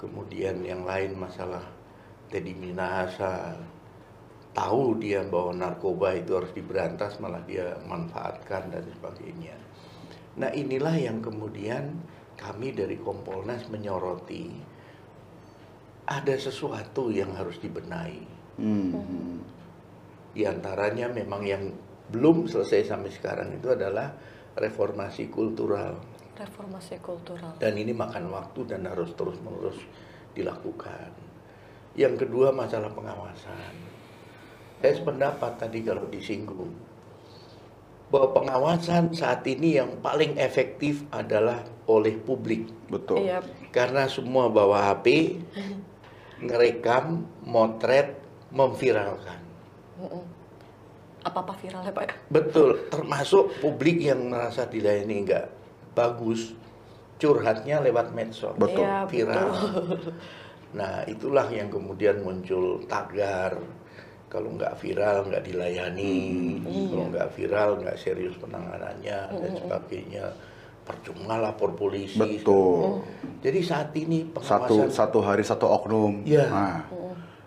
Kemudian 0.00 0.66
yang 0.66 0.82
lain 0.82 1.14
masalah 1.14 1.62
Teddy 2.32 2.56
Minahasa 2.56 3.54
tahu 4.52 5.00
dia 5.00 5.24
bahwa 5.24 5.56
narkoba 5.56 6.12
itu 6.12 6.36
harus 6.36 6.52
diberantas 6.52 7.16
malah 7.20 7.40
dia 7.48 7.76
manfaatkan 7.88 8.68
dan 8.68 8.84
sebagainya. 8.84 9.56
Nah 10.36 10.52
inilah 10.52 10.96
yang 10.96 11.24
kemudian 11.24 11.96
kami 12.36 12.72
dari 12.72 12.96
Kompolnas 13.00 13.68
menyoroti 13.68 14.71
ada 16.06 16.34
sesuatu 16.34 17.08
yang 17.12 17.30
harus 17.34 17.58
dibenahi. 17.62 18.22
Hmm. 18.58 19.38
Di 20.32 20.48
antaranya 20.48 21.12
memang 21.12 21.42
yang 21.44 21.70
belum 22.12 22.48
selesai 22.48 22.92
sampai 22.92 23.12
sekarang 23.12 23.48
itu 23.56 23.72
adalah 23.72 24.12
reformasi 24.58 25.32
kultural. 25.32 25.96
Reformasi 26.36 27.00
kultural. 27.00 27.56
Dan 27.60 27.76
ini 27.76 27.92
makan 27.92 28.32
waktu 28.32 28.68
dan 28.68 28.88
harus 28.88 29.12
terus-menerus 29.16 29.78
dilakukan. 30.36 31.12
Yang 31.92 32.24
kedua 32.26 32.52
masalah 32.52 32.88
pengawasan. 32.92 33.74
Saya 34.80 34.94
sependapat 34.98 35.60
tadi 35.60 35.84
kalau 35.84 36.08
disinggung 36.08 36.72
bahwa 38.12 38.28
pengawasan 38.36 39.16
saat 39.16 39.40
ini 39.48 39.80
yang 39.80 39.96
paling 40.04 40.36
efektif 40.36 41.00
adalah 41.08 41.64
oleh 41.88 42.12
publik. 42.20 42.68
Betul. 42.92 43.24
Iya. 43.24 43.40
Karena 43.72 44.04
semua 44.04 44.52
bawa 44.52 44.92
HP, 44.92 45.40
ngerekam, 46.42 47.24
motret, 47.46 48.18
memviralkan. 48.50 49.40
Apa-apa 51.22 51.54
viral 51.62 51.86
ya 51.86 51.94
Pak 51.94 52.04
ya? 52.04 52.14
Betul, 52.28 52.90
termasuk 52.90 53.54
publik 53.62 54.02
yang 54.02 54.26
merasa 54.26 54.66
dilayani 54.66 55.22
nggak 55.22 55.46
bagus, 55.94 56.50
curhatnya 57.22 57.78
lewat 57.78 58.10
medsos, 58.10 58.58
Betul. 58.58 58.82
Iya, 58.82 59.06
viral. 59.06 59.48
betul. 59.54 60.12
Nah, 60.72 61.04
itulah 61.04 61.46
yang 61.52 61.68
kemudian 61.68 62.24
muncul 62.24 62.80
tagar. 62.88 63.60
Kalau 64.32 64.56
nggak 64.56 64.80
viral 64.80 65.28
nggak 65.28 65.44
dilayani, 65.44 66.16
kalau 66.64 67.12
nggak 67.12 67.28
viral 67.36 67.70
nggak 67.84 68.00
serius 68.00 68.32
penanganannya 68.40 69.18
dan 69.28 69.52
sebagainya. 69.60 70.26
Percuma 70.82 71.38
lapor 71.38 71.78
polisi. 71.78 72.18
Betul. 72.18 73.06
Jadi 73.38 73.60
saat 73.62 73.94
ini 73.94 74.26
Satu 74.42 74.82
pengawasan 74.82 74.90
satu 74.90 75.18
hari 75.22 75.42
satu 75.46 75.66
oknum. 75.70 76.26
Iya. 76.26 76.46
Nah, 76.50 76.82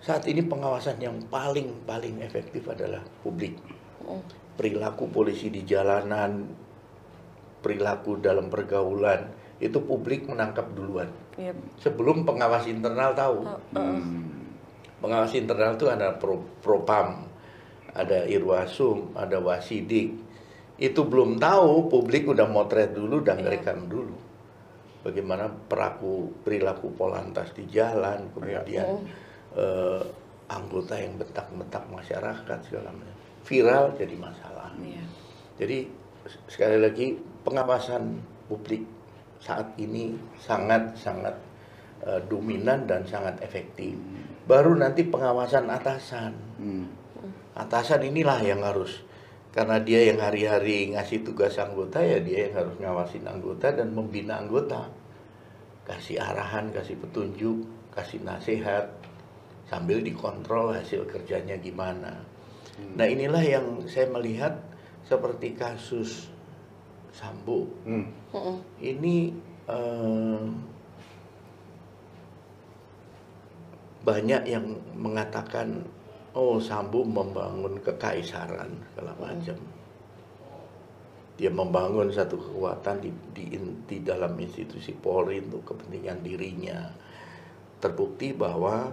Saat 0.05 0.29
ini 0.29 0.45
pengawasan 0.45 1.01
yang 1.01 1.17
paling 1.33 1.81
paling 1.89 2.21
efektif 2.21 2.61
adalah 2.69 3.01
publik. 3.25 3.57
Perilaku 4.53 5.09
polisi 5.09 5.49
di 5.49 5.65
jalanan, 5.65 6.45
perilaku 7.65 8.21
dalam 8.21 8.47
pergaulan 8.53 9.25
itu 9.57 9.81
publik 9.81 10.29
menangkap 10.29 10.69
duluan. 10.77 11.09
Iya. 11.39 11.57
Sebelum 11.81 12.21
pengawas 12.21 12.69
internal 12.69 13.17
tahu. 13.17 13.49
Pengawas 15.01 15.33
internal 15.33 15.73
itu 15.73 15.89
ada 15.89 16.15
pro, 16.21 16.45
propam, 16.61 17.25
ada 17.97 18.29
irwasum, 18.29 19.09
ada 19.17 19.41
wasidik. 19.41 20.25
Itu 20.75 21.08
belum 21.08 21.39
tahu, 21.39 21.88
publik 21.88 22.27
udah 22.27 22.48
motret 22.51 22.91
dulu 22.91 23.24
dan 23.24 23.39
ngerekam 23.39 23.88
dulu. 23.88 24.17
Bagaimana 25.05 25.48
peraku 25.48 26.34
perilaku 26.44 26.91
polantas 26.98 27.53
di 27.55 27.63
jalan, 27.70 28.27
kemudian 28.36 29.05
eh, 29.55 30.03
anggota 30.51 31.00
yang 31.00 31.15
betak-betak 31.15 31.86
masyarakat 31.88 32.60
segala 32.67 32.91
macam. 32.91 33.15
Viral 33.46 33.96
jadi 33.96 34.15
masalah. 34.17 34.74
Iya. 34.82 35.05
Jadi 35.62 35.77
sekali 36.50 36.77
lagi 36.82 37.15
pengawasan 37.46 38.17
publik 38.50 38.84
saat 39.39 39.77
ini 39.77 40.17
sangat 40.41 40.98
sangat 41.00 41.38
eh, 42.03 42.20
dominan 42.27 42.84
dan 42.84 43.08
sangat 43.08 43.39
efektif. 43.46 43.96
Baru 44.44 44.75
nanti 44.75 45.08
pengawasan 45.08 45.72
atasan. 45.72 46.34
Hmm. 46.60 46.86
Atasan 47.55 48.03
inilah 48.03 48.44
yang 48.44 48.60
harus 48.65 49.05
karena 49.55 49.79
dia 49.79 50.12
yang 50.12 50.19
hari-hari 50.19 50.91
ngasih 50.91 51.24
tugas 51.24 51.55
anggota 51.55 52.03
ya 52.03 52.19
dia 52.19 52.51
yang 52.51 52.59
harus 52.59 52.75
ngawasin 52.75 53.24
anggota 53.24 53.71
dan 53.71 53.95
membina 53.95 54.43
anggota. 54.43 54.91
Kasih 55.88 56.19
arahan, 56.19 56.75
kasih 56.75 57.00
petunjuk, 57.00 57.63
kasih 57.95 58.19
nasihat 58.27 58.91
sambil 59.71 60.03
dikontrol 60.03 60.75
hasil 60.75 61.07
kerjanya 61.07 61.55
gimana. 61.55 62.19
Nah, 62.75 63.07
inilah 63.07 63.39
yang 63.39 63.65
saya 63.88 64.12
melihat 64.12 64.59
seperti 65.07 65.55
kasus 65.55 66.27
Sambo. 67.15 67.71
Hmm. 67.88 68.12
Ini 68.83 69.31
eh, 69.71 70.43
banyak 74.03 74.41
yang 74.51 74.65
mengatakan 75.00 75.88
oh 76.35 76.59
Sambo 76.59 77.01
membangun 77.01 77.79
kekaisaran 77.79 78.71
segala 78.91 79.15
macam. 79.17 79.57
Dia 81.35 81.51
membangun 81.51 82.07
satu 82.11 82.39
kekuatan 82.39 83.03
di, 83.03 83.11
di, 83.35 83.59
di 83.83 83.97
dalam 83.99 84.39
institusi 84.39 84.95
Polri 84.95 85.43
untuk 85.43 85.75
kepentingan 85.75 86.23
dirinya. 86.23 86.79
Terbukti 87.79 88.31
bahwa 88.31 88.87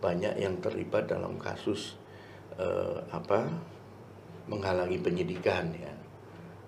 banyak 0.00 0.40
yang 0.40 0.56
terlibat 0.64 1.12
dalam 1.12 1.36
kasus 1.36 1.96
eh, 2.56 2.98
apa 3.12 3.52
menghalangi 4.48 4.98
penyidikan 4.98 5.70
ya 5.76 5.92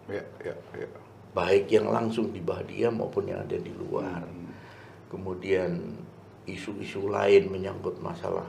Ya, 0.05 0.21
ya, 0.45 0.53
ya. 0.77 0.89
baik 1.33 1.73
yang 1.73 1.89
langsung 1.89 2.29
di 2.29 2.37
bawah 2.45 2.61
dia 2.69 2.93
maupun 2.93 3.25
yang 3.25 3.41
ada 3.41 3.57
di 3.57 3.73
luar. 3.73 4.21
Hmm. 4.21 4.53
Kemudian 5.09 5.81
isu-isu 6.45 7.09
lain 7.09 7.49
menyangkut 7.49 7.97
masalah 8.05 8.45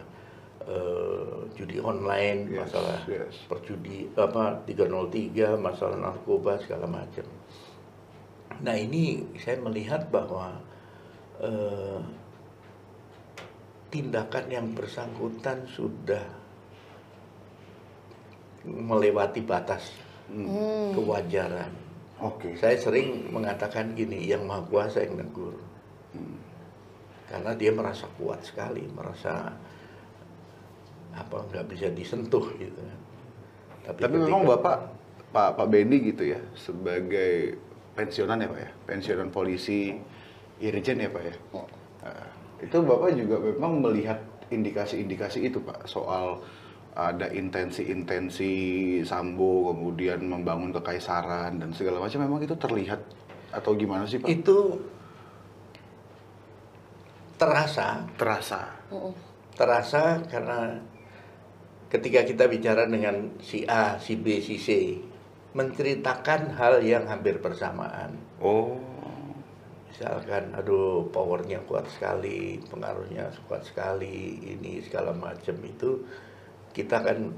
eh, 0.66 1.38
judi 1.54 1.78
online, 1.80 2.50
Yes, 2.50 2.70
masalah 2.70 2.98
yes. 3.06 3.36
perjudi 3.46 4.10
apa 4.18 4.66
303, 4.66 5.56
masalah 5.58 5.98
narkoba 5.98 6.58
segala 6.62 6.86
macam. 6.90 7.26
Nah 8.66 8.76
ini 8.76 9.22
saya 9.38 9.62
melihat 9.62 10.10
bahwa 10.10 10.58
eh, 11.42 12.00
tindakan 13.90 14.46
yang 14.52 14.68
bersangkutan 14.76 15.64
sudah 15.72 16.24
melewati 18.66 19.46
batas 19.46 19.94
Hmm. 20.26 20.90
kewajaran. 20.98 21.70
Oke. 22.18 22.58
Saya 22.58 22.74
sering 22.82 23.30
mengatakan 23.30 23.94
gini, 23.94 24.26
yang 24.26 24.42
maha 24.50 24.66
kuasa 24.66 25.06
yang 25.06 25.22
negur. 25.22 25.54
Karena 27.30 27.54
dia 27.54 27.70
merasa 27.70 28.10
kuat 28.18 28.42
sekali, 28.42 28.90
merasa 28.90 29.54
apa 31.16 31.48
nggak 31.48 31.66
bisa 31.72 31.88
disentuh 31.96 32.46
gitu. 32.60 32.76
kan. 32.80 33.00
Tapi 33.88 34.00
ketika- 34.04 34.24
memang 34.28 34.44
Bapak 34.44 34.78
Pak 35.32 35.50
Pak 35.60 35.68
Benny 35.68 36.12
gitu 36.12 36.28
ya 36.28 36.40
sebagai 36.56 37.56
pensiunan 37.96 38.40
ya 38.40 38.48
Pak 38.52 38.60
ya, 38.60 38.70
pensiunan 38.88 39.30
polisi 39.32 39.96
Irjen 40.60 41.00
ya 41.00 41.10
Pak 41.12 41.24
ya. 41.24 41.36
Nah, 42.04 42.28
itu 42.60 42.78
Bapak 42.84 43.16
juga 43.16 43.36
memang 43.40 43.80
melihat 43.84 44.20
indikasi-indikasi 44.52 45.48
itu 45.48 45.60
Pak 45.64 45.88
soal 45.88 46.40
ada 46.96 47.28
intensi-intensi 47.28 48.54
Sambo 49.04 49.76
kemudian 49.76 50.24
membangun 50.24 50.72
kekaisaran 50.72 51.60
dan 51.60 51.76
segala 51.76 52.00
macam 52.00 52.24
memang 52.24 52.40
itu 52.40 52.56
terlihat 52.56 53.04
atau 53.52 53.76
gimana 53.76 54.08
sih 54.08 54.20
Pak? 54.24 54.32
itu 54.32 54.80
terasa 57.36 58.08
terasa. 58.16 58.62
Mm-mm. 58.92 59.12
terasa 59.56 60.20
karena 60.32 60.80
ketika 61.96 62.28
kita 62.28 62.52
bicara 62.52 62.84
dengan 62.84 63.40
si 63.40 63.64
A, 63.64 63.96
si 63.96 64.20
B, 64.20 64.44
si 64.44 64.60
C 64.60 65.00
menceritakan 65.56 66.52
hal 66.60 66.84
yang 66.84 67.08
hampir 67.08 67.40
bersamaan. 67.40 68.12
Oh. 68.44 68.76
Misalkan, 69.88 70.52
aduh 70.52 71.08
powernya 71.08 71.64
kuat 71.64 71.88
sekali, 71.88 72.60
pengaruhnya 72.68 73.32
kuat 73.48 73.64
sekali, 73.64 74.44
ini 74.44 74.84
segala 74.84 75.16
macam 75.16 75.56
itu 75.64 76.04
kita 76.76 77.00
kan 77.00 77.32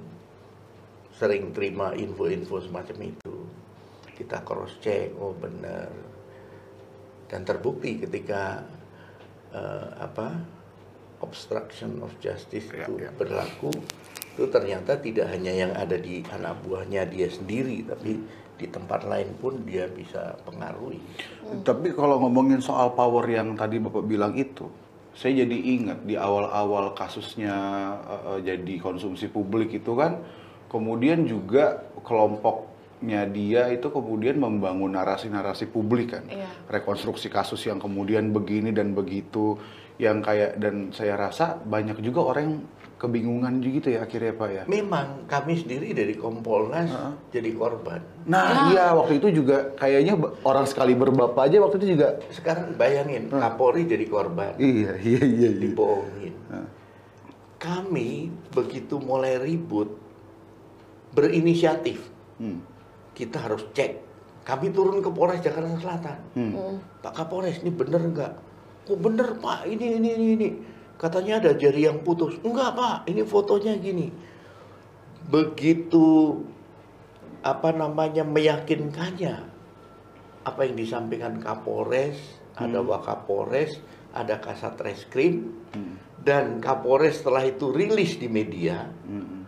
sering 1.13 1.53
terima 1.53 1.93
info-info 1.93 2.57
semacam 2.65 3.13
itu. 3.13 3.45
Kita 4.17 4.41
cross 4.41 4.81
check, 4.81 5.13
oh 5.21 5.37
benar. 5.37 5.93
Dan 7.29 7.45
terbukti 7.45 8.01
ketika 8.01 8.65
eh, 9.53 9.89
apa 10.01 10.33
obstruction 11.21 12.01
of 12.01 12.13
justice 12.17 12.69
Ya, 12.73 12.85
itu 12.89 13.05
ya. 13.05 13.13
berlaku, 13.13 13.69
itu 14.37 14.45
ternyata 14.53 15.01
tidak 15.01 15.33
hanya 15.33 15.49
yang 15.49 15.73
ada 15.73 15.97
di 15.97 16.21
anak 16.29 16.61
buahnya 16.61 17.09
dia 17.09 17.25
sendiri, 17.25 17.81
tapi 17.89 18.21
di 18.53 18.69
tempat 18.69 19.01
lain 19.09 19.33
pun 19.41 19.65
dia 19.65 19.89
bisa 19.89 20.37
pengaruhi. 20.45 21.01
Tapi 21.65 21.89
kalau 21.97 22.21
ngomongin 22.21 22.61
soal 22.61 22.93
power 22.93 23.25
yang 23.25 23.57
tadi 23.57 23.81
Bapak 23.81 24.05
bilang 24.05 24.37
itu, 24.37 24.69
saya 25.17 25.41
jadi 25.41 25.57
ingat 25.57 26.05
di 26.05 26.13
awal-awal 26.13 26.93
kasusnya 26.93 27.57
eh, 28.05 28.39
jadi 28.45 28.77
konsumsi 28.77 29.25
publik 29.25 29.73
itu 29.73 29.97
kan, 29.97 30.21
kemudian 30.69 31.25
juga 31.25 31.81
kelompoknya 32.05 33.25
dia 33.33 33.73
itu 33.73 33.89
kemudian 33.89 34.37
membangun 34.37 34.93
narasi-narasi 34.93 35.73
publik 35.73 36.13
kan, 36.13 36.29
Iya. 36.29 36.45
rekonstruksi 36.69 37.33
kasus 37.33 37.65
yang 37.65 37.81
kemudian 37.81 38.29
begini 38.29 38.69
dan 38.69 38.93
begitu, 38.93 39.57
yang 39.97 40.21
kayak 40.21 40.61
dan 40.61 40.93
saya 40.93 41.17
rasa 41.17 41.57
banyak 41.57 41.97
juga 42.05 42.21
orang 42.21 42.43
yang 42.45 42.57
kebingungan 42.97 43.61
gitu 43.61 43.93
ya 43.93 44.03
akhirnya 44.03 44.33
Pak 44.33 44.49
ya. 44.49 44.63
Memang 44.65 45.29
kami 45.29 45.53
sendiri 45.53 45.93
dari 45.93 46.17
Kompolnas 46.17 46.89
Heeh. 46.89 47.13
jadi 47.29 47.49
korban. 47.53 48.01
Nah 48.25 48.73
iya 48.73 48.89
waktu 48.97 49.21
itu 49.21 49.41
juga 49.41 49.69
kayaknya 49.77 50.17
orang 50.41 50.65
sekali 50.65 50.97
berbapa 50.97 51.45
aja 51.45 51.61
waktu 51.61 51.77
itu 51.77 51.93
juga 51.93 52.17
Sekarang 52.33 52.73
bayangin 52.73 53.29
Kapolri 53.29 53.85
jadi 53.85 54.05
korban, 54.09 54.57
iya 54.57 54.97
iya 54.97 55.21
iya. 55.23 55.49
iya. 55.53 55.61
dibohongin. 55.61 56.33
Heeh. 56.49 56.67
Kami 57.57 58.33
begitu 58.53 58.97
mulai 58.97 59.37
ribut 59.37 59.93
berinisiatif, 61.13 62.01
Hmm. 62.37 62.61
kita 63.17 63.41
harus 63.41 63.65
cek. 63.73 64.05
Kami 64.45 64.69
turun 64.69 65.01
ke 65.01 65.09
Polres 65.09 65.41
Jakarta 65.41 65.75
Selatan. 65.75 66.17
Hmm. 66.37 66.51
Mm. 66.55 66.75
Pak 67.03 67.13
Kapolres 67.13 67.59
ini 67.59 67.73
bener 67.73 67.99
nggak? 67.99 68.33
Oh 68.87 68.95
bener 68.95 69.35
Pak, 69.41 69.67
ini 69.67 69.99
ini 69.99 70.09
ini 70.15 70.25
ini. 70.39 70.49
Katanya 70.97 71.37
ada 71.37 71.51
jari 71.53 71.85
yang 71.85 72.01
putus. 72.01 72.41
Enggak 72.41 72.73
Pak, 72.73 73.05
ini 73.05 73.21
fotonya 73.21 73.77
gini. 73.77 74.09
Begitu 75.29 76.33
apa 77.45 77.69
namanya 77.69 78.25
meyakinkannya 78.25 79.35
apa 80.47 80.61
yang 80.63 80.75
disampaikan 80.79 81.37
Kapolres, 81.37 82.17
ada 82.57 82.79
Wakapolres, 82.81 83.77
ada 84.15 84.39
Kasat 84.41 84.79
Reskrim, 84.79 85.53
Hmm. 85.75 85.99
dan 86.23 86.63
Kapolres 86.63 87.19
setelah 87.21 87.43
itu 87.43 87.69
rilis 87.69 88.15
di 88.15 88.31
media, 88.31 88.87
Hmm. 89.05 89.43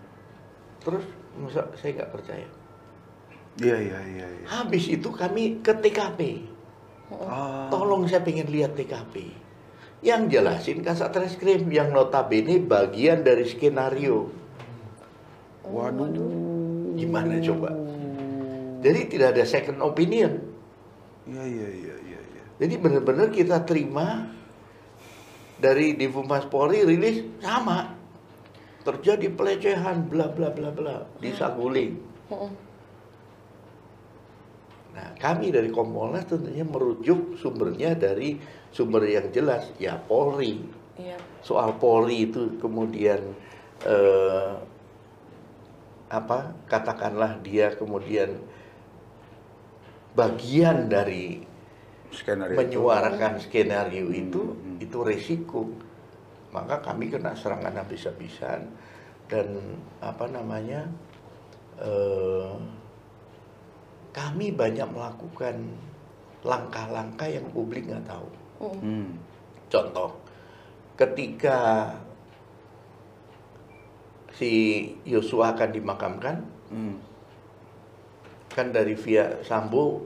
terus 0.83 1.07
masa 1.39 1.65
saya 1.79 2.03
nggak 2.03 2.11
percaya. 2.11 2.47
Iya 3.59 3.77
iya 3.79 3.99
iya. 4.05 4.27
iya. 4.27 4.45
Habis 4.47 4.91
itu 4.91 5.09
kami 5.09 5.63
ke 5.63 5.71
TKP. 5.71 6.45
Ah. 7.09 7.71
Tolong 7.71 8.05
saya 8.05 8.21
pengen 8.21 8.51
lihat 8.51 8.75
TKP. 8.75 9.33
Yang 9.99 10.21
jelasin 10.39 10.79
Kasat 10.79 11.11
Reskrim 11.11 11.67
yang 11.67 11.91
notabene 11.91 12.63
bagian 12.63 13.19
dari 13.23 13.43
skenario. 13.43 14.31
Waduh. 15.67 16.95
Gimana 16.95 17.39
coba? 17.43 17.75
Jadi 18.79 18.99
tidak 19.11 19.35
ada 19.35 19.43
second 19.43 19.79
opinion. 19.83 20.39
Iya 21.27 21.43
iya 21.45 21.67
iya 21.67 21.95
iya. 21.99 22.19
iya. 22.19 22.43
Jadi 22.63 22.73
benar-benar 22.79 23.27
kita 23.29 23.67
terima 23.67 24.31
dari 25.59 25.93
Divumas 25.99 26.47
Polri 26.47 26.87
rilis 26.87 27.23
sama. 27.43 27.99
Terjadi 28.87 29.27
pelecehan 29.35 30.07
bla 30.07 30.31
bla 30.31 30.49
bla 30.55 30.71
bla 30.71 31.03
di 31.19 31.35
Saguling. 31.35 31.99
Nah, 34.89 35.13
kami 35.15 35.53
dari 35.53 35.69
Kompolnas 35.69 36.25
tentunya 36.27 36.65
merujuk 36.65 37.37
sumbernya 37.37 37.93
dari 37.95 38.35
sumber 38.73 39.05
yang 39.05 39.29
jelas, 39.29 39.69
ya 39.77 39.95
Polri. 39.97 40.59
Iya. 40.99 41.15
soal 41.39 41.79
Polri 41.79 42.27
itu 42.27 42.59
kemudian 42.59 43.23
eh, 43.87 44.51
apa 46.11 46.51
katakanlah 46.67 47.39
dia 47.39 47.71
kemudian 47.71 48.35
bagian 50.11 50.91
dari 50.91 51.39
Skenario. 52.11 52.51
itu. 52.51 52.59
menyuarakan 52.59 53.39
skenario 53.39 54.11
itu 54.11 54.41
Hmm. 54.57 54.81
itu 54.83 54.97
resiko 55.05 55.71
maka 56.51 56.81
kami 56.83 57.07
kena 57.07 57.31
serangan 57.37 57.79
habis-habisan 57.79 58.67
dan 59.31 59.47
apa 60.01 60.25
namanya 60.27 60.83
eh, 61.79 62.53
kami 64.19 64.51
banyak 64.51 64.83
melakukan 64.91 65.55
langkah-langkah 66.43 67.31
yang 67.31 67.47
publik 67.55 67.87
nggak 67.87 68.03
tahu 68.03 68.27
Mm. 68.59 68.75
Hmm. 68.83 69.07
Contoh, 69.71 70.19
ketika 70.99 71.87
si 74.35 74.51
Yosua 75.07 75.55
akan 75.55 75.69
dimakamkan, 75.71 76.37
Hmm. 76.67 76.99
kan 78.51 78.75
dari 78.75 78.99
via 78.99 79.39
Sambo 79.47 80.03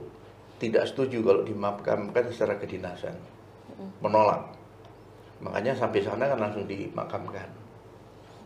tidak 0.62 0.86
setuju 0.86 1.18
kalau 1.26 1.42
dimakamkan 1.42 2.30
secara 2.30 2.54
kedinasan, 2.62 3.18
menolak. 3.98 4.54
Makanya 5.42 5.74
sampai 5.74 6.00
sana 6.06 6.30
kan 6.30 6.38
langsung 6.38 6.64
dimakamkan. 6.70 7.50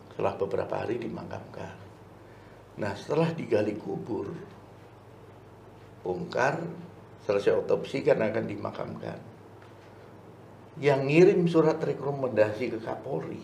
Setelah 0.09 0.33
beberapa 0.35 0.73
hari 0.83 0.97
dimakamkan. 0.97 1.77
Nah 2.81 2.91
setelah 2.97 3.29
digali 3.37 3.77
kubur, 3.77 4.25
bongkar, 6.01 6.63
selesai 7.27 7.65
otopsi 7.65 8.01
kan 8.03 8.19
akan 8.19 8.45
dimakamkan. 8.45 9.19
Yang 10.79 11.01
ngirim 11.11 11.41
surat 11.51 11.77
rekomendasi 11.83 12.71
ke 12.71 12.79
Kapolri 12.79 13.43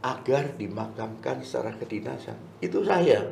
agar 0.00 0.54
dimakamkan 0.54 1.42
secara 1.42 1.74
kedinasan 1.74 2.38
itu 2.62 2.86
saya. 2.86 3.26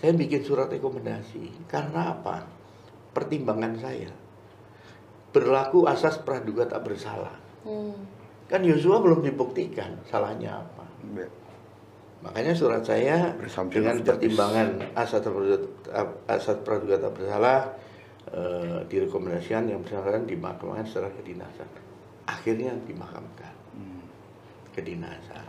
Saya 0.00 0.12
bikin 0.16 0.42
surat 0.42 0.72
rekomendasi 0.72 1.68
karena 1.68 2.16
apa? 2.16 2.48
Pertimbangan 3.14 3.78
saya 3.78 4.24
berlaku 5.34 5.90
asas 5.90 6.22
praduga 6.22 6.70
tak 6.70 6.86
bersalah. 6.86 7.34
Hmm. 7.66 8.06
Kan 8.46 8.62
Yosua 8.62 9.02
belum 9.02 9.26
dibuktikan 9.26 9.98
salahnya 10.06 10.62
apa. 10.62 10.86
Makanya 12.24 12.56
surat 12.56 12.80
saya 12.80 13.36
Presumption 13.36 13.84
dengan 13.84 14.00
pertimbangan 14.00 14.68
asas 14.96 15.20
praduga, 15.20 15.58
asas 16.24 16.56
praduga 16.64 16.96
tak 16.96 17.12
bersalah 17.20 17.58
eh, 18.32 18.78
direkomendasikan 18.88 19.68
yang 19.68 19.84
bersangkutan 19.84 20.24
dimakamkan 20.24 20.88
secara 20.88 21.12
kedinasan. 21.12 21.68
Akhirnya 22.24 22.72
dimakamkan. 22.88 23.52
Kedinasan. 24.72 25.46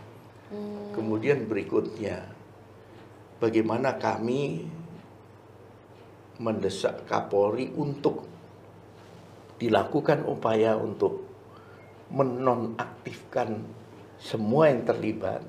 Kemudian 0.94 1.50
berikutnya 1.50 2.22
bagaimana 3.42 3.98
kami 3.98 4.62
mendesak 6.38 7.08
Kapolri 7.08 7.72
untuk 7.74 8.22
dilakukan 9.58 10.22
upaya 10.28 10.76
untuk 10.78 11.24
menonaktifkan 12.12 13.64
semua 14.20 14.70
yang 14.70 14.86
terlibat 14.86 15.42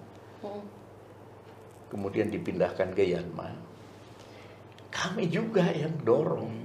kemudian 1.88 2.28
dipindahkan 2.28 2.92
ke 2.92 3.04
Yanma 3.08 3.52
kami 4.92 5.30
juga 5.30 5.68
yang 5.72 5.94
dorong 6.04 6.56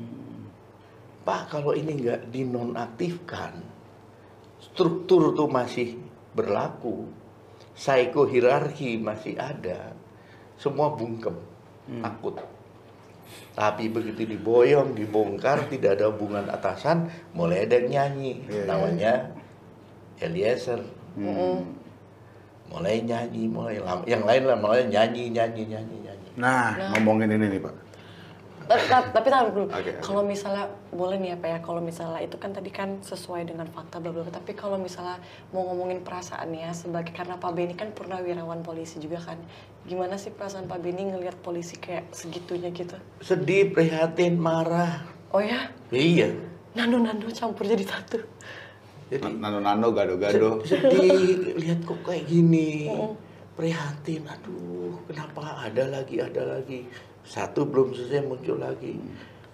Pak 1.22 1.54
kalau 1.54 1.70
ini 1.70 2.02
nggak 2.02 2.35
dinonaktifkan 2.35 3.62
struktur 4.58 5.30
tuh 5.38 5.46
masih 5.46 5.94
berlaku 6.35 7.06
psycho 7.78 8.26
hierarki 8.26 8.98
masih 8.98 9.38
ada 9.38 9.94
semua 10.58 10.90
bungkem 10.94 11.35
takut 12.02 12.38
tapi 13.54 13.90
begitu 13.90 14.26
diboyong 14.28 14.94
dibongkar 14.94 15.66
tidak 15.70 15.98
ada 15.98 16.11
hubungan 16.11 16.46
atasan 16.48 17.11
mulai 17.35 17.64
ada 17.66 17.78
yang 17.80 17.88
nyanyi 17.90 18.32
Iya, 18.44 18.54
iya. 18.54 18.64
namanya 18.66 19.12
Eliezer 20.18 20.80
Hmm. 21.12 21.81
Mulai 22.72 23.04
nyanyi 23.04 23.44
mulai 23.46 23.76
lama 23.78 24.02
yang 24.08 24.24
lain 24.24 24.42
lah 24.48 24.56
mulai 24.56 24.88
nyanyi 24.88 25.28
nyanyi 25.28 25.62
nyanyi 25.68 25.96
nyanyi 26.00 26.28
Nah, 26.32 26.72
ngomongin 26.96 27.28
ini 27.28 27.44
nih 27.44 27.61
Pak. 27.61 27.74
Ta- 28.62 28.78
ta- 28.88 29.11
Tapi 29.12 29.28
tahu 29.28 29.46
dulu, 29.52 29.66
oke. 29.68 29.92
kalau 30.00 30.22
misalnya 30.24 30.64
boleh 30.88 31.20
nih 31.20 31.35
ya 31.35 31.37
Pak 31.37 31.48
ya, 31.50 31.58
kalau 31.61 31.85
misalnya 31.85 32.24
itu 32.24 32.40
kan 32.40 32.56
tadi 32.56 32.72
kan 32.72 33.04
sesuai 33.04 33.44
dengan 33.44 33.68
fakta 33.68 34.00
bla 34.00 34.14
bla 34.14 34.24
bla. 34.24 34.32
Tapi 34.32 34.56
kalau 34.56 34.80
misalnya 34.80 35.20
mau 35.52 35.66
ngomongin 35.68 36.00
perasaannya 36.00 36.72
sebagai 36.72 37.12
karena 37.12 37.37
Pak 37.37 37.52
Beni 37.52 37.76
kan 37.76 37.92
purnawirawan 37.92 38.64
polisi 38.64 38.96
juga 38.96 39.20
kan, 39.20 39.37
gimana 39.85 40.16
sih 40.16 40.32
perasaan 40.32 40.64
Pak 40.64 40.80
Beni 40.80 41.04
ngelihat 41.04 41.37
polisi 41.42 41.76
kayak 41.76 42.08
segitunya 42.16 42.72
gitu? 42.72 42.96
sedih 43.20 43.68
prihatin 43.68 44.40
marah 44.40 45.04
Oh 45.35 45.42
ya, 45.42 45.68
iya 45.90 46.32
nano 46.72 46.96
nano 46.96 47.28
campur 47.28 47.68
jadi 47.68 47.85
satu. 47.85 48.24
Jadi 49.12 49.29
Nano-nano, 49.37 49.92
gado-gado. 49.92 50.64
sedih 50.64 51.53
lihat 51.61 51.85
kok 51.85 52.01
kayak 52.01 52.25
gini. 52.25 52.88
Prihatin 53.53 54.25
aduh 54.25 54.96
kenapa 55.05 55.68
ada 55.68 55.85
lagi 55.92 56.16
ada 56.16 56.57
lagi. 56.57 56.88
Satu 57.20 57.68
belum 57.68 57.92
selesai 57.92 58.25
muncul 58.25 58.57
lagi. 58.57 58.96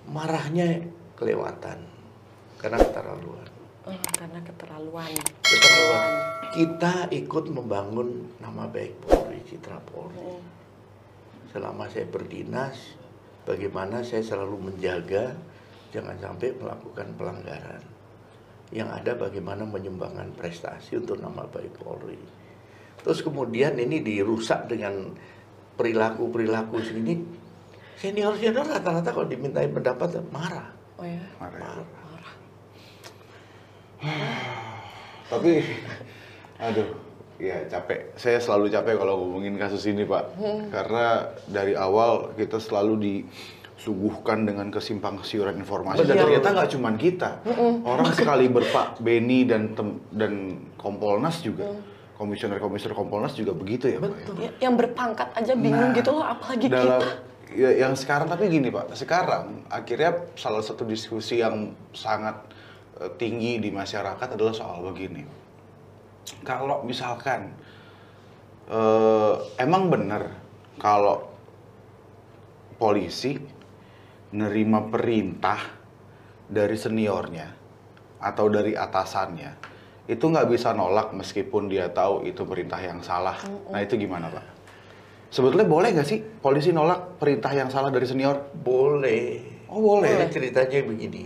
Marahnya 0.06 0.78
kelewatan 1.18 1.82
karena 2.62 2.78
keterlaluan. 2.78 3.48
Oh, 3.82 3.98
karena 4.14 4.38
keterlaluan. 4.46 5.10
keterlaluan. 5.42 6.10
Kita 6.54 6.94
ikut 7.10 7.44
membangun 7.50 8.38
nama 8.38 8.70
baik 8.70 9.02
Polri 9.02 9.42
Citra 9.42 9.82
Polri. 9.82 10.22
Mm. 10.22 10.58
selama 11.48 11.88
saya 11.88 12.04
berdinas 12.04 12.76
bagaimana 13.48 14.04
saya 14.04 14.20
selalu 14.20 14.68
menjaga 14.68 15.32
jangan 15.88 16.20
sampai 16.20 16.52
melakukan 16.60 17.08
pelanggaran 17.16 17.80
yang 18.74 18.88
ada 18.92 19.16
bagaimana 19.16 19.64
menyumbangkan 19.64 20.32
prestasi 20.36 21.00
untuk 21.00 21.20
nama 21.20 21.44
baik 21.48 21.78
Polri 21.80 22.18
terus 23.00 23.24
kemudian 23.24 23.78
ini 23.80 24.04
dirusak 24.04 24.68
dengan 24.68 25.14
perilaku-perilaku 25.78 26.76
sini 26.82 27.14
senior-senior 27.98 28.66
rata-rata 28.66 29.10
kalau 29.14 29.26
dimintai 29.26 29.70
pendapat 29.70 30.20
marah 30.28 30.78
Oh 30.98 31.06
ya, 31.06 31.22
Marah 31.38 31.58
ya. 31.62 31.62
marah 31.62 31.86
marah. 31.94 32.34
Tapi, 35.30 35.52
aduh, 36.58 36.88
ya 37.38 37.56
capek. 37.70 38.18
Saya 38.18 38.42
selalu 38.42 38.66
capek 38.74 38.98
kalau 38.98 39.22
ngomongin 39.22 39.54
kasus 39.54 39.86
ini 39.86 40.02
Pak. 40.02 40.34
Karena 40.74 41.30
dari 41.46 41.78
awal 41.78 42.34
kita 42.34 42.58
selalu 42.58 43.22
disuguhkan 43.78 44.42
dengan 44.42 44.68
kesimpang 44.68 45.22
siuran 45.22 45.54
informasi. 45.56 46.02
Dan 46.02 46.18
ternyata 46.18 46.50
nggak 46.50 46.70
cuman 46.74 46.94
kita. 46.98 47.30
Orang 47.86 48.10
sekali 48.10 48.50
berpak 48.50 48.98
Beni 48.98 49.46
dan 49.46 49.72
tem- 49.72 50.02
dan 50.10 50.32
Kompolnas 50.74 51.38
juga. 51.40 51.70
Komisioner-komisioner 52.18 52.92
Kompolnas 52.92 53.32
juga 53.32 53.54
begitu 53.54 53.86
ya 53.86 54.02
Pak. 54.02 54.02
ya? 54.02 54.10
betul 54.10 54.34
Ya, 54.36 54.50
yang 54.58 54.74
berpangkat 54.74 55.30
aja 55.32 55.54
bingung 55.54 55.94
Nah, 55.94 55.96
gitu 55.96 56.10
loh, 56.10 56.26
apalagi 56.26 56.66
dalam 56.66 56.98
kita. 56.98 57.08
ya, 57.54 57.70
yang 57.78 57.94
sekarang 57.94 58.26
tapi 58.26 58.50
gini 58.50 58.68
pak 58.68 58.90
sekarang 58.92 59.62
akhirnya 59.68 60.26
salah 60.34 60.58
satu 60.58 60.82
diskusi 60.82 61.38
yang 61.38 61.54
sangat 61.94 62.34
eh, 62.98 63.08
tinggi 63.14 63.56
di 63.56 63.70
masyarakat 63.70 64.34
adalah 64.34 64.50
soal 64.50 64.82
begini 64.82 65.22
kalau 66.42 66.82
misalkan 66.82 67.54
eh, 68.66 69.34
emang 69.56 69.86
benar 69.86 70.28
kalau 70.76 71.22
polisi 72.74 73.38
nerima 74.34 74.88
perintah 74.88 75.60
dari 76.48 76.76
seniornya 76.76 77.48
atau 78.18 78.46
dari 78.50 78.74
atasannya 78.74 79.50
itu 80.08 80.24
nggak 80.24 80.48
bisa 80.48 80.72
nolak 80.72 81.12
meskipun 81.12 81.68
dia 81.68 81.92
tahu 81.92 82.24
itu 82.24 82.42
perintah 82.48 82.80
yang 82.80 83.04
salah 83.04 83.36
nah 83.70 83.80
itu 83.80 83.96
gimana 83.96 84.28
pak 84.32 84.56
Sebetulnya 85.28 85.68
boleh 85.68 85.92
nggak 85.92 86.08
sih 86.08 86.24
polisi 86.24 86.72
nolak 86.72 87.20
perintah 87.20 87.52
yang 87.52 87.68
salah 87.68 87.92
dari 87.92 88.08
senior? 88.08 88.48
boleh 88.64 89.58
Oh 89.68 89.80
boleh. 89.84 90.08
Jadi 90.16 90.32
ceritanya 90.32 90.80
begini. 90.80 91.22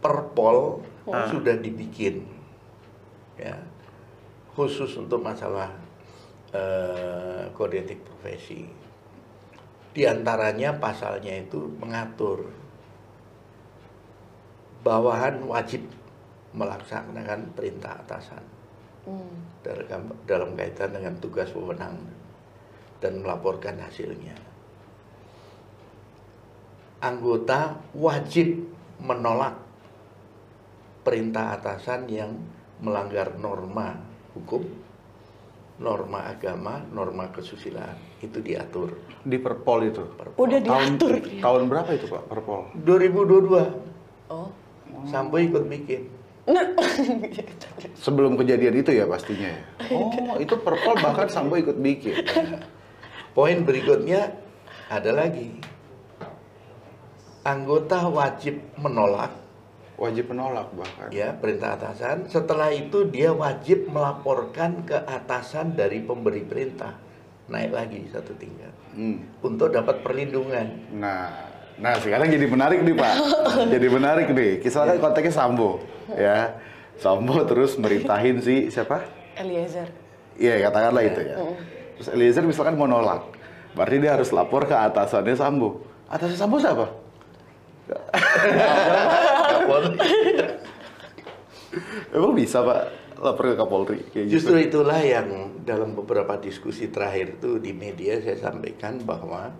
Perpol 0.00 0.84
sudah 1.32 1.58
dibikin 1.58 2.22
ya 3.40 3.56
khusus 4.52 4.92
untuk 5.00 5.24
masalah 5.24 5.72
eh, 6.52 7.48
kode 7.56 7.82
etik 7.82 8.04
profesi. 8.04 8.68
Di 9.90 10.06
antaranya 10.06 10.78
pasalnya 10.78 11.34
itu 11.34 11.66
mengatur 11.82 12.46
bawahan 14.86 15.42
wajib 15.44 15.84
melaksanakan 16.54 17.52
perintah 17.54 18.00
atasan 18.00 18.42
Hmm. 19.00 19.32
dalam, 19.64 20.12
dalam 20.28 20.50
kaitan 20.52 20.92
dengan 20.92 21.16
tugas 21.24 21.48
wewenang 21.56 21.96
dan 23.00 23.24
melaporkan 23.24 23.80
hasilnya. 23.80 24.36
Anggota 27.00 27.80
wajib 27.96 28.60
menolak 29.00 29.56
perintah 31.00 31.56
atasan 31.56 32.04
yang 32.12 32.36
melanggar 32.84 33.32
norma 33.40 33.96
hukum, 34.36 34.68
norma 35.80 36.28
agama, 36.28 36.84
norma 36.92 37.32
kesusilaan. 37.32 38.09
Itu 38.20 38.38
diatur. 38.38 38.94
Di 39.20 39.36
Perpol 39.36 39.88
itu. 39.88 40.04
Udah 40.36 40.60
Tahun, 40.60 40.96
diatur. 40.96 41.12
tahun 41.40 41.62
berapa 41.66 41.90
itu 41.92 42.06
Pak 42.06 42.24
Perpol? 42.26 42.60
2022 42.78 43.88
Oh. 44.30 44.46
sampai 45.04 45.48
ikut 45.48 45.64
bikin. 45.66 46.06
Nah, 46.46 46.62
Sebelum 48.04 48.34
kejadian 48.34 48.74
itu 48.76 48.90
ya 48.92 49.04
pastinya 49.04 49.48
ya. 49.48 49.62
Oh 49.92 50.36
itu 50.36 50.54
Perpol 50.56 50.94
bahkan 50.96 51.26
Sambo 51.26 51.56
ikut 51.56 51.76
bikin. 51.76 52.20
Poin 53.30 53.58
berikutnya 53.60 54.34
ada 54.86 55.10
lagi. 55.10 55.56
Anggota 57.40 58.04
wajib 58.06 58.60
menolak 58.76 59.32
Wajib 59.96 60.32
menolak 60.32 60.72
bahkan. 60.72 61.08
ya 61.10 61.32
perintah 61.34 61.76
atasan. 61.76 62.24
Setelah 62.26 62.68
itu 62.70 63.04
dia 63.04 63.32
wajib 63.32 63.84
melaporkan 63.86 64.80
ke 64.82 64.96
atasan 64.96 65.72
dari 65.72 66.00
pemberi 66.00 66.40
perintah, 66.40 66.96
naik 67.50 67.74
lagi 67.74 68.06
satu 68.08 68.30
tingkat 68.38 68.70
Hmm. 68.90 69.22
untuk 69.42 69.70
dapat 69.70 70.02
perlindungan. 70.02 70.66
Nah, 70.94 71.30
nah 71.78 71.94
sekarang 71.98 72.26
jadi 72.26 72.46
menarik 72.46 72.82
nih 72.82 72.94
Pak. 72.94 73.14
jadi 73.74 73.86
menarik 73.86 74.26
nih. 74.30 74.58
Misalkan 74.58 74.98
konteksnya 74.98 75.34
Sambo, 75.34 75.78
ya. 76.10 76.58
Sambo 76.98 77.38
terus 77.46 77.78
merintahin 77.78 78.38
si 78.38 78.66
siapa? 78.66 79.02
Eliezer. 79.38 79.86
Iya 80.34 80.66
katakanlah 80.66 81.02
itu 81.06 81.20
ya. 81.22 81.36
Terus 81.98 82.08
Eliezer 82.10 82.42
misalkan 82.42 82.74
mau 82.74 82.90
nolak, 82.90 83.30
berarti 83.74 83.96
dia 83.98 84.18
harus 84.18 84.30
lapor 84.30 84.66
ke 84.66 84.74
atasannya 84.74 85.38
Sambo. 85.38 85.86
Atasannya 86.10 86.38
Sambo 86.38 86.56
siapa? 86.58 86.86
Emang 92.10 92.34
bisa 92.34 92.58
Pak 92.60 92.99
lapor 93.20 93.52
ke 93.52 93.56
Kapolri 93.60 94.00
kayak 94.08 94.24
gitu? 94.26 94.34
Justru 94.40 94.56
itulah 94.64 95.00
yang 95.04 95.60
dalam 95.62 95.92
beberapa 95.92 96.40
diskusi 96.40 96.88
terakhir 96.88 97.36
itu 97.40 97.60
di 97.60 97.76
media 97.76 98.16
saya 98.24 98.40
sampaikan 98.40 99.04
bahwa 99.04 99.52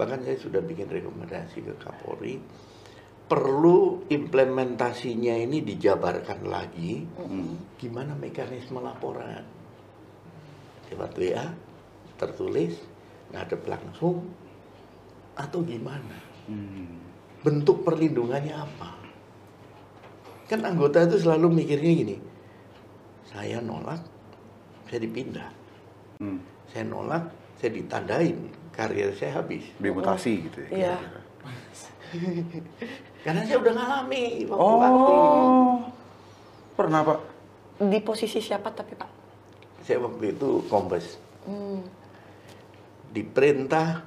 bahkan 0.00 0.24
saya 0.24 0.40
sudah 0.40 0.64
bikin 0.64 0.88
rekomendasi 0.88 1.60
ke 1.60 1.74
Kapolri 1.76 2.40
perlu 3.28 4.08
implementasinya 4.12 5.36
ini 5.40 5.64
dijabarkan 5.64 6.40
lagi 6.44 7.00
gimana 7.80 8.12
mekanisme 8.12 8.76
laporan 8.76 9.40
lewat 10.92 11.12
WA 11.16 11.46
tertulis 12.20 12.76
ngadep 13.32 13.64
langsung 13.64 14.20
atau 15.36 15.60
gimana 15.64 16.32
Hmm. 16.42 16.98
bentuk 17.46 17.86
perlindungannya 17.86 18.50
apa 18.50 18.98
kan 20.50 20.66
anggota 20.66 21.06
itu 21.06 21.22
selalu 21.22 21.62
mikirnya 21.62 21.92
gini 21.94 22.16
saya 23.32 23.58
nolak 23.58 24.00
saya 24.86 25.00
dipindah 25.00 25.48
Hmm. 26.20 26.38
saya 26.68 26.84
nolak 26.84 27.24
saya 27.56 27.72
ditandain 27.72 28.36
karir 28.70 29.10
saya 29.12 29.40
habis 29.40 29.64
Dimutasi 29.76 30.46
gitu 30.46 30.58
ya. 30.64 30.70
Iya. 30.70 30.96
karena 33.24 33.42
saya 33.42 33.58
udah 33.58 33.72
ngalami 33.72 34.46
waktu 34.46 34.62
Oh. 34.62 35.80
Pernah 36.72 37.00
Pak? 37.02 37.18
Di 37.82 37.98
posisi 38.00 38.38
siapa 38.38 38.70
tapi 38.70 38.94
Pak? 38.94 39.10
saya 39.80 39.98
waktu 39.98 40.30
itu 40.30 40.62
kombes 40.66 41.18
Hmm. 41.42 41.82
diperintah 43.10 44.06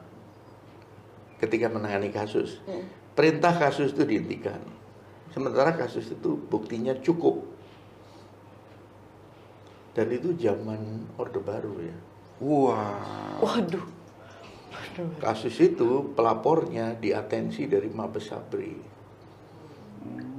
ketika 1.37 1.67
menangani 1.67 2.09
kasus 2.09 2.63
Hmm. 2.63 2.87
perintah 3.11 3.51
kasus 3.53 3.91
itu 3.91 4.01
dihentikan 4.01 4.63
sementara 5.29 5.75
kasus 5.75 6.07
itu 6.07 6.39
buktinya 6.47 6.95
cukup 6.97 7.43
dan 9.95 10.07
itu 10.11 10.35
zaman 10.35 11.07
orde 11.15 11.39
baru 11.39 11.73
ya 11.79 11.97
Wah. 12.43 13.39
Waduh. 13.39 13.85
Kasus 15.23 15.55
itu 15.63 16.11
pelapornya 16.11 16.95
diatensi 16.99 17.67
dari 17.67 17.87
Mabes 17.87 18.27
Sabri. 18.27 18.75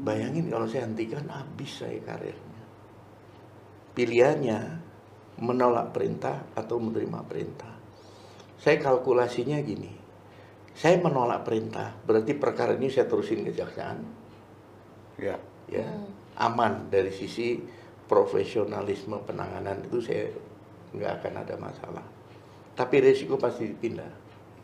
Bayangin 0.04 0.52
kalau 0.52 0.68
saya 0.68 0.84
hentikan 0.84 1.24
habis 1.32 1.80
saya 1.80 1.96
karirnya. 2.04 2.64
Pilihannya 3.96 4.60
menolak 5.40 5.96
perintah 5.96 6.44
atau 6.52 6.76
menerima 6.76 7.20
perintah. 7.24 7.72
Saya 8.60 8.76
kalkulasinya 8.76 9.56
gini. 9.64 9.92
Saya 10.76 11.00
menolak 11.00 11.48
perintah, 11.48 11.96
berarti 12.04 12.36
perkara 12.36 12.76
ini 12.76 12.92
saya 12.92 13.08
terusin 13.08 13.48
kejaksaan, 13.48 14.04
Ya. 15.16 15.40
ya. 15.72 15.88
Aman 16.36 16.92
dari 16.92 17.08
sisi 17.08 17.56
profesionalisme 18.06 19.18
penanganan 19.26 19.82
itu 19.86 19.98
saya 20.00 20.30
nggak 20.94 21.12
akan 21.22 21.34
ada 21.42 21.54
masalah. 21.58 22.06
Tapi 22.76 22.94
resiko 23.02 23.34
pasti 23.36 23.66
dipindah. 23.72 24.10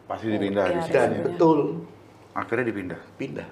Pasti 0.06 0.26
dipindah 0.30 0.64
di 0.68 0.74
Iya, 0.76 0.82
sini. 0.84 0.94
Dan 0.94 1.10
betul 1.26 1.58
Akhirnya 2.32 2.64
dipindah. 2.64 3.00
pindah. 3.20 3.48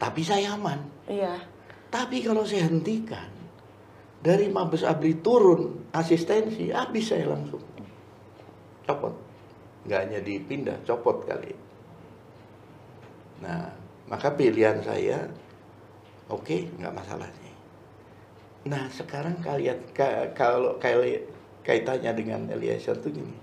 Tapi 0.00 0.20
saya 0.24 0.56
aman. 0.56 0.80
Iya. 1.08 1.36
Tapi 1.92 2.24
kalau 2.24 2.42
saya 2.42 2.66
hentikan 2.66 3.28
dari 4.24 4.48
Mabes 4.48 4.82
Abri 4.82 5.20
turun 5.20 5.88
asistensi, 5.92 6.72
habis 6.72 7.12
saya 7.12 7.28
langsung 7.30 7.60
copot. 8.84 9.14
Nggak 9.84 10.00
hanya 10.00 10.20
dipindah, 10.24 10.76
copot 10.84 11.22
kali. 11.28 11.52
Nah, 13.44 13.68
maka 14.08 14.32
pilihan 14.32 14.80
saya, 14.80 15.28
oke, 16.28 16.72
nggak 16.80 16.94
masalah. 16.96 17.28
Nah, 18.64 18.88
sekarang 18.88 19.36
kalian 19.44 19.76
ka- 19.92 20.32
kalau 20.32 20.80
kaitannya 21.64 22.12
dengan 22.16 22.48
Eliezer 22.48 22.96
tuh 22.96 23.12
gini, 23.12 23.36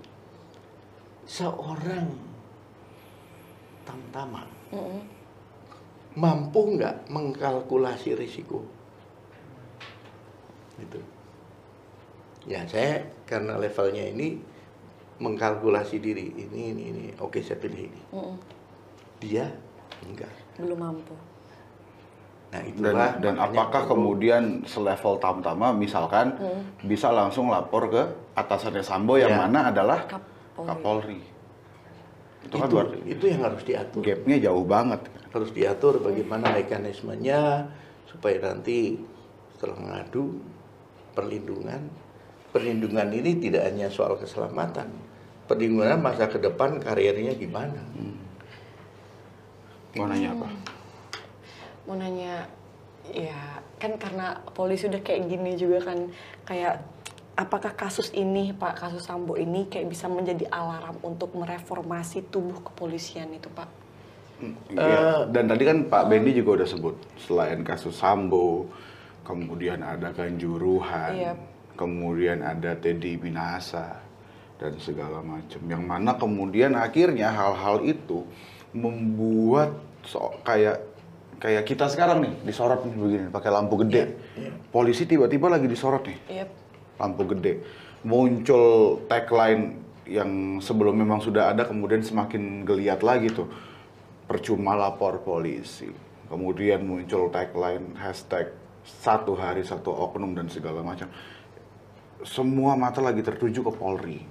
seorang 1.30 2.10
tamtama 3.86 4.42
Mm-mm. 4.74 5.02
mampu 6.18 6.74
nggak 6.74 7.06
mengkalkulasi 7.06 8.18
risiko? 8.18 8.66
Gitu. 10.82 10.98
Ya 12.50 12.66
saya 12.66 13.06
karena 13.22 13.54
levelnya 13.62 14.02
ini 14.02 14.42
mengkalkulasi 15.22 16.02
diri 16.02 16.34
ini 16.34 16.74
ini 16.74 16.82
ini 16.90 17.04
oke 17.22 17.38
saya 17.38 17.62
pilih 17.62 17.86
ini. 17.86 18.02
Mm-mm. 18.10 18.36
Dia 19.22 19.46
enggak. 20.02 20.34
Belum 20.58 20.82
mampu. 20.82 21.14
Nah 22.52 22.60
Dan, 22.60 22.68
itulah 22.68 23.10
dan 23.16 23.34
makanya 23.34 23.48
apakah 23.48 23.82
perlu- 23.82 23.90
kemudian 23.96 24.42
selevel 24.68 25.16
tamtama 25.16 25.72
misalkan 25.72 26.36
bisa 26.84 27.08
langsung 27.08 27.48
lapor 27.48 27.88
ke 27.88 28.02
atasannya 28.36 28.84
Sambo 28.84 29.16
yang 29.16 29.32
Ya. 29.32 29.40
mana 29.48 29.72
adalah 29.72 30.04
Kapolri. 30.04 30.60
Kapolri. 30.60 31.20
Itu 32.44 32.56
itu, 32.60 32.74
kan 32.76 32.86
itu 33.08 33.24
yang 33.24 33.40
harus 33.40 33.62
diatur. 33.64 34.02
gapnya 34.04 34.36
jauh 34.42 34.66
banget. 34.68 35.00
Harus 35.32 35.50
diatur 35.50 36.04
bagaimana 36.04 36.52
mekanismenya 36.52 37.64
supaya 38.04 38.36
nanti 38.44 39.00
setelah 39.56 39.80
mengadu 39.80 40.36
perlindungan 41.16 41.88
perlindungan 42.52 43.08
ini 43.08 43.40
tidak 43.40 43.64
hanya 43.64 43.88
soal 43.88 44.20
keselamatan 44.20 44.92
perlindungan 45.48 46.04
masa 46.04 46.28
ke 46.28 46.36
depan 46.36 46.76
karirnya 46.76 47.32
gimana 47.32 47.80
Mau 49.96 50.04
nanya 50.04 50.32
apa? 50.32 50.48
Mau 51.88 51.98
nanya, 51.98 52.46
ya 53.10 53.62
kan 53.82 53.98
karena 53.98 54.38
polisi 54.54 54.86
udah 54.86 55.02
kayak 55.02 55.26
gini 55.26 55.58
juga 55.58 55.90
kan, 55.90 55.98
kayak 56.46 56.82
apakah 57.34 57.72
kasus 57.74 58.12
ini 58.12 58.52
Pak 58.52 58.78
kasus 58.78 59.08
Sambo 59.08 59.40
ini 59.40 59.66
kayak 59.66 59.88
bisa 59.88 60.06
menjadi 60.06 60.46
alarm 60.52 61.00
untuk 61.02 61.32
mereformasi 61.34 62.28
tubuh 62.28 62.60
kepolisian 62.60 63.32
itu 63.32 63.48
Pak? 63.50 63.68
Iya. 64.74 65.30
Dan 65.30 65.46
tadi 65.48 65.62
kan 65.62 65.78
Pak 65.86 66.04
Bendi 66.10 66.34
juga 66.34 66.62
udah 66.62 66.68
sebut 66.68 66.96
selain 67.18 67.62
kasus 67.62 67.94
Sambo, 67.94 68.66
kemudian 69.22 69.80
ada 69.80 70.10
Kanjuruhan, 70.10 71.12
Iya. 71.14 71.32
kemudian 71.78 72.42
ada 72.42 72.74
Teddy 72.74 73.16
Minasa 73.16 74.02
dan 74.58 74.76
segala 74.82 75.22
macam. 75.22 75.62
Yang 75.62 75.84
mana 75.86 76.10
kemudian 76.18 76.74
akhirnya 76.74 77.30
hal-hal 77.30 77.86
itu 77.86 78.26
membuat 78.74 79.72
so, 80.02 80.34
kayak 80.42 80.91
kayak 81.42 81.66
kita 81.66 81.90
sekarang 81.90 82.22
nih 82.22 82.34
disorot 82.46 82.86
nih 82.86 82.94
begini 82.94 83.26
pakai 83.34 83.50
lampu 83.50 83.74
gede. 83.82 84.14
Iya, 84.38 84.46
iya. 84.46 84.50
Polisi 84.70 85.10
tiba-tiba 85.10 85.50
lagi 85.50 85.66
disorot 85.66 86.06
nih 86.06 86.18
Iya. 86.30 86.46
lampu 87.02 87.26
gede. 87.34 87.66
Muncul 88.06 89.02
tagline 89.10 89.82
yang 90.06 90.62
sebelum 90.62 90.94
memang 90.94 91.18
sudah 91.18 91.50
ada 91.50 91.66
kemudian 91.66 92.06
semakin 92.06 92.62
geliat 92.62 93.02
lagi 93.02 93.34
tuh. 93.34 93.50
Percuma 94.30 94.78
lapor 94.78 95.26
polisi. 95.26 95.90
Kemudian 96.30 96.86
muncul 96.86 97.26
tagline 97.34 97.98
hashtag 97.98 98.54
satu 98.86 99.34
hari 99.34 99.66
satu 99.66 99.90
oknum 99.90 100.38
dan 100.38 100.46
segala 100.46 100.78
macam. 100.80 101.10
Semua 102.22 102.78
mata 102.78 103.02
lagi 103.02 103.18
tertuju 103.18 103.66
ke 103.66 103.72
Polri. 103.74 104.22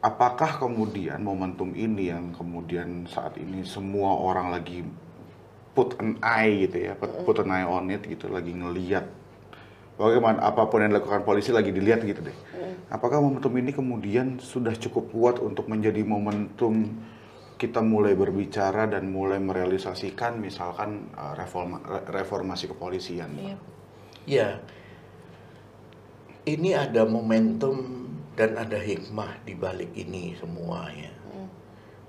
Apakah 0.00 0.56
kemudian 0.56 1.20
momentum 1.20 1.76
ini 1.76 2.08
yang 2.08 2.32
kemudian 2.32 3.04
saat 3.04 3.36
ini 3.36 3.60
semua 3.66 4.16
orang 4.16 4.52
lagi 4.54 4.80
put 5.76 6.00
an 6.00 6.16
eye 6.24 6.64
gitu 6.64 6.88
ya, 6.88 6.92
put, 6.96 7.12
put 7.28 7.36
an 7.44 7.52
eye 7.52 7.68
on 7.68 7.92
it 7.92 8.00
gitu, 8.08 8.32
lagi 8.32 8.56
ngeliat 8.56 9.04
bagaimana 10.00 10.40
apa 10.44 10.68
pun 10.72 10.80
yang 10.80 10.96
dilakukan 10.96 11.24
polisi 11.24 11.52
lagi 11.52 11.72
dilihat 11.72 12.00
gitu 12.04 12.24
deh. 12.24 12.36
Apakah 12.88 13.20
momentum 13.20 13.52
ini 13.60 13.76
kemudian 13.76 14.40
sudah 14.40 14.72
cukup 14.72 15.12
kuat 15.12 15.36
untuk 15.40 15.68
menjadi 15.68 16.00
momentum 16.00 16.96
kita 17.56 17.80
mulai 17.80 18.12
berbicara 18.12 18.84
dan 18.88 19.08
mulai 19.08 19.40
merealisasikan 19.40 20.36
misalkan 20.36 21.08
uh, 21.16 21.32
reforma, 21.32 21.80
re- 21.80 22.04
reformasi 22.20 22.68
kepolisian? 22.68 23.32
Iya. 23.32 23.56
ya 24.28 24.48
ini 26.46 26.76
ada 26.76 27.08
momentum 27.08 28.06
dan 28.36 28.60
ada 28.60 28.76
hikmah 28.76 29.42
di 29.48 29.56
balik 29.56 29.96
ini 29.96 30.36
semua 30.36 30.92
ya 30.92 31.16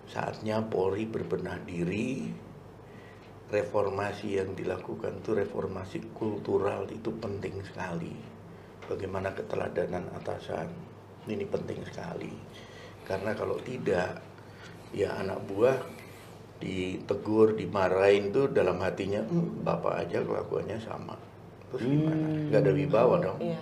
saatnya 0.08 0.64
Polri 0.64 1.04
berbenah 1.04 1.60
diri 1.68 2.32
reformasi 3.48 4.44
yang 4.44 4.52
dilakukan 4.54 5.24
itu 5.24 5.32
reformasi 5.32 6.04
kultural 6.12 6.84
itu 6.92 7.10
penting 7.16 7.64
sekali. 7.64 8.12
Bagaimana 8.88 9.32
keteladanan 9.32 10.12
atasan 10.20 10.68
ini 11.28 11.48
penting 11.48 11.80
sekali. 11.88 12.32
Karena 13.08 13.32
kalau 13.36 13.56
tidak, 13.64 14.20
ya 14.92 15.16
anak 15.16 15.40
buah 15.48 15.80
ditegur, 16.60 17.56
dimarahin 17.56 18.36
tuh 18.36 18.52
dalam 18.52 18.82
hatinya, 18.84 19.24
"Hmm, 19.24 19.64
bapak 19.64 20.08
aja 20.08 20.24
kelakuannya 20.24 20.80
sama. 20.84 21.16
Terus 21.72 21.84
gimana? 21.84 22.28
Gak 22.52 22.62
ada 22.64 22.72
wibawa 22.72 23.16
dong. 23.20 23.40
Iya. 23.44 23.62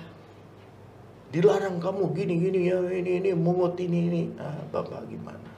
Dilarang 1.34 1.82
kamu 1.82 2.15
gini 2.15 2.34
gini 2.38 2.60
ya 2.69 2.80
ini 2.86 3.12
ini 3.19 3.30
mungut 3.36 3.76
ini 3.82 4.00
ini. 4.08 4.24
Ah, 4.39 4.62
bapak 4.71 5.10
gimana? 5.10 5.52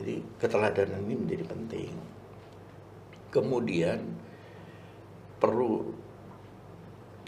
Jadi 0.00 0.24
keteladanan 0.40 1.04
ini 1.06 1.14
menjadi 1.14 1.44
penting. 1.44 1.92
Kemudian 3.28 4.00
perlu 5.36 5.92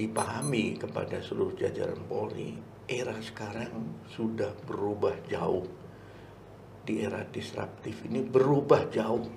dipahami 0.00 0.80
kepada 0.80 1.20
seluruh 1.20 1.52
jajaran 1.60 2.00
Polri, 2.08 2.56
era 2.88 3.14
sekarang 3.20 4.00
sudah 4.08 4.56
berubah 4.64 5.12
jauh. 5.28 5.68
Di 6.88 7.04
era 7.04 7.20
disruptif 7.28 8.00
ini 8.08 8.24
berubah 8.24 8.88
jauh. 8.88 9.28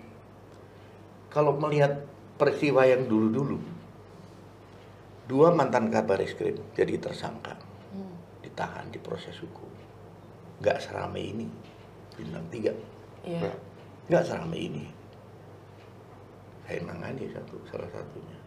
Kalau 1.28 1.60
melihat 1.60 2.08
peristiwa 2.39 2.88
yang 2.88 3.12
dulu-dulu, 3.12 3.60
dua 5.28 5.52
mantan 5.52 5.91
kabar 5.91 6.23
eskrim 6.23 6.56
jadi 6.71 6.95
tersangka, 6.95 7.60
ditahan 8.39 8.88
di 8.88 9.04
proses 9.04 9.36
hukum. 9.43 9.67
Nggak 10.63 10.80
seramai 10.80 11.23
ini, 11.28 11.45
bintang 12.15 12.47
tiga. 12.47 12.71
Iya. 13.28 13.52
Nggak 14.08 14.23
seramai 14.23 14.60
ini. 14.63 14.86
Saya 16.63 16.80
nangani 16.88 17.28
satu, 17.32 17.56
salah 17.67 17.89
satunya. 17.91 18.38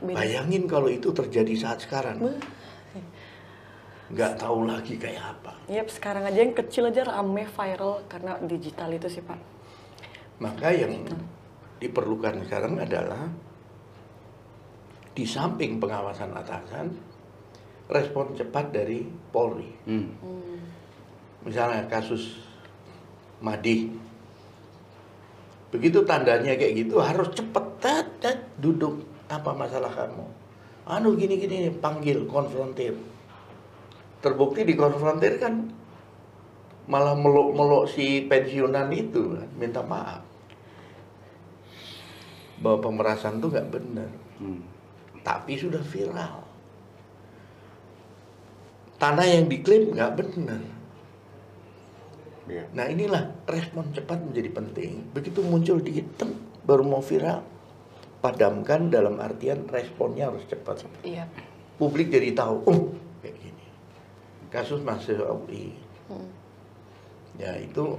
Beda. 0.00 0.16
Bayangin 0.16 0.64
kalau 0.64 0.88
itu 0.88 1.12
terjadi 1.12 1.52
saat 1.60 1.84
sekarang. 1.84 2.16
Nggak 4.10 4.32
tahu 4.40 4.66
lagi 4.66 4.96
kayak 4.96 5.38
apa. 5.38 5.52
Yap, 5.70 5.92
sekarang 5.92 6.24
aja 6.26 6.40
yang 6.40 6.56
kecil 6.56 6.88
aja 6.88 7.06
rame 7.06 7.46
viral 7.46 8.02
karena 8.08 8.40
digital 8.42 8.90
itu 8.90 9.06
sih 9.06 9.22
Pak. 9.22 9.38
Maka 10.40 10.72
yang 10.72 11.04
diperlukan 11.78 12.48
sekarang 12.48 12.80
adalah 12.80 13.28
di 15.12 15.24
samping 15.28 15.76
pengawasan 15.76 16.32
atasan, 16.32 16.86
respon 17.92 18.32
cepat 18.32 18.72
dari 18.72 19.04
Polri. 19.04 19.68
Hmm. 19.84 20.08
Misalnya 21.44 21.84
kasus 21.86 22.40
Madi. 23.44 24.09
Begitu 25.70 26.02
tandanya 26.02 26.58
kayak 26.58 26.74
gitu 26.86 26.98
harus 26.98 27.30
cepet 27.30 27.64
tet, 27.78 28.38
duduk 28.58 29.06
apa 29.30 29.54
masalah 29.54 29.90
kamu? 29.94 30.26
Anu 30.90 31.14
gini 31.14 31.38
gini 31.38 31.70
panggil 31.70 32.26
konfrontir. 32.26 32.98
Terbukti 34.18 34.66
dikonfrontir 34.66 35.38
kan 35.38 35.70
malah 36.90 37.14
meluk-meluk 37.14 37.86
si 37.86 38.26
pensiunan 38.26 38.90
itu 38.90 39.38
kan, 39.38 39.48
minta 39.54 39.80
maaf. 39.86 40.26
Bahwa 42.58 42.82
pemerasan 42.82 43.38
tuh 43.38 43.54
nggak 43.54 43.70
benar, 43.70 44.10
Hmm. 44.42 44.60
tapi 45.22 45.54
sudah 45.54 45.80
viral. 45.80 46.42
Tanah 49.00 49.24
yang 49.24 49.46
diklaim 49.48 49.94
nggak 49.94 50.12
benar. 50.18 50.60
Iya. 52.50 52.64
Nah 52.74 52.90
inilah 52.90 53.46
respon 53.46 53.94
cepat 53.94 54.18
menjadi 54.26 54.50
penting. 54.50 55.14
Begitu 55.14 55.38
muncul 55.46 55.78
di 55.78 56.02
hitam 56.02 56.34
baru 56.66 56.82
mau 56.82 56.98
viral, 56.98 57.46
padamkan 58.18 58.90
dalam 58.90 59.22
artian 59.22 59.70
responnya 59.70 60.26
harus 60.28 60.42
cepat. 60.50 60.82
Iya. 61.06 61.30
Publik 61.78 62.10
jadi 62.10 62.34
tahu, 62.34 62.56
oh 62.66 62.80
kayak 63.22 63.38
gini. 63.38 63.64
Kasus 64.50 64.82
mahasiswa 64.82 65.30
UI, 65.30 65.78
Hmm. 66.10 66.26
ya 67.38 67.54
itu 67.54 67.94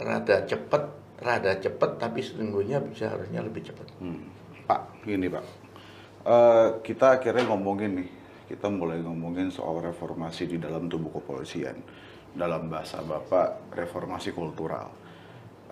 rada 0.00 0.48
cepat, 0.48 0.88
rada 1.20 1.52
cepat, 1.60 2.00
tapi 2.00 2.24
sesungguhnya 2.24 2.80
bisa 2.80 3.12
harusnya 3.12 3.44
lebih 3.44 3.68
cepat. 3.68 3.84
Hmm. 4.00 4.32
Pak, 4.64 5.04
gini 5.04 5.28
Pak. 5.28 5.44
Eh, 6.24 6.68
kita 6.82 7.20
akhirnya 7.20 7.52
ngomongin 7.52 8.00
nih, 8.00 8.08
kita 8.52 8.68
mulai 8.68 9.00
ngomongin 9.00 9.48
soal 9.48 9.80
reformasi 9.80 10.44
di 10.44 10.60
dalam 10.60 10.92
tubuh 10.92 11.08
kepolisian. 11.16 11.80
Dalam 12.36 12.68
bahasa 12.68 13.00
Bapak, 13.00 13.72
reformasi 13.72 14.36
kultural. 14.36 14.92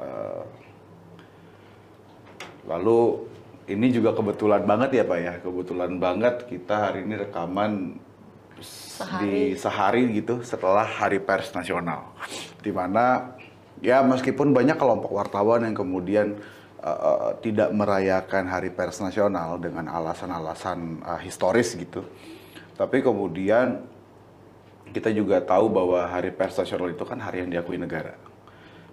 Eh, 0.01 0.45
lalu 2.65 3.29
ini 3.69 3.93
juga 3.93 4.17
kebetulan 4.17 4.65
banget 4.65 5.01
ya 5.01 5.05
Pak 5.05 5.19
ya, 5.21 5.35
kebetulan 5.45 5.93
banget 6.01 6.49
kita 6.49 6.89
hari 6.89 7.05
ini 7.05 7.21
rekaman 7.21 7.73
di 9.25 9.57
sehari 9.57 10.05
gitu 10.13 10.45
setelah 10.45 10.85
Hari 10.85 11.21
Pers 11.25 11.57
Nasional, 11.57 12.13
di 12.61 12.69
mana 12.69 13.37
ya 13.81 14.05
meskipun 14.05 14.53
banyak 14.53 14.77
kelompok 14.77 15.17
wartawan 15.17 15.65
yang 15.65 15.73
kemudian 15.73 16.37
uh, 16.85 16.89
uh, 16.93 17.33
tidak 17.41 17.73
merayakan 17.73 18.53
Hari 18.53 18.69
Pers 18.77 19.01
Nasional 19.01 19.57
dengan 19.57 19.89
alasan-alasan 19.89 21.01
uh, 21.01 21.21
historis 21.25 21.73
gitu, 21.73 22.05
tapi 22.81 23.05
kemudian 23.05 23.85
kita 24.97 25.13
juga 25.13 25.45
tahu 25.45 25.69
bahwa 25.69 26.01
Hari 26.09 26.33
Pers 26.33 26.57
Nasional 26.57 26.97
itu 26.97 27.05
kan 27.05 27.21
hari 27.21 27.45
yang 27.45 27.53
diakui 27.53 27.77
negara 27.77 28.17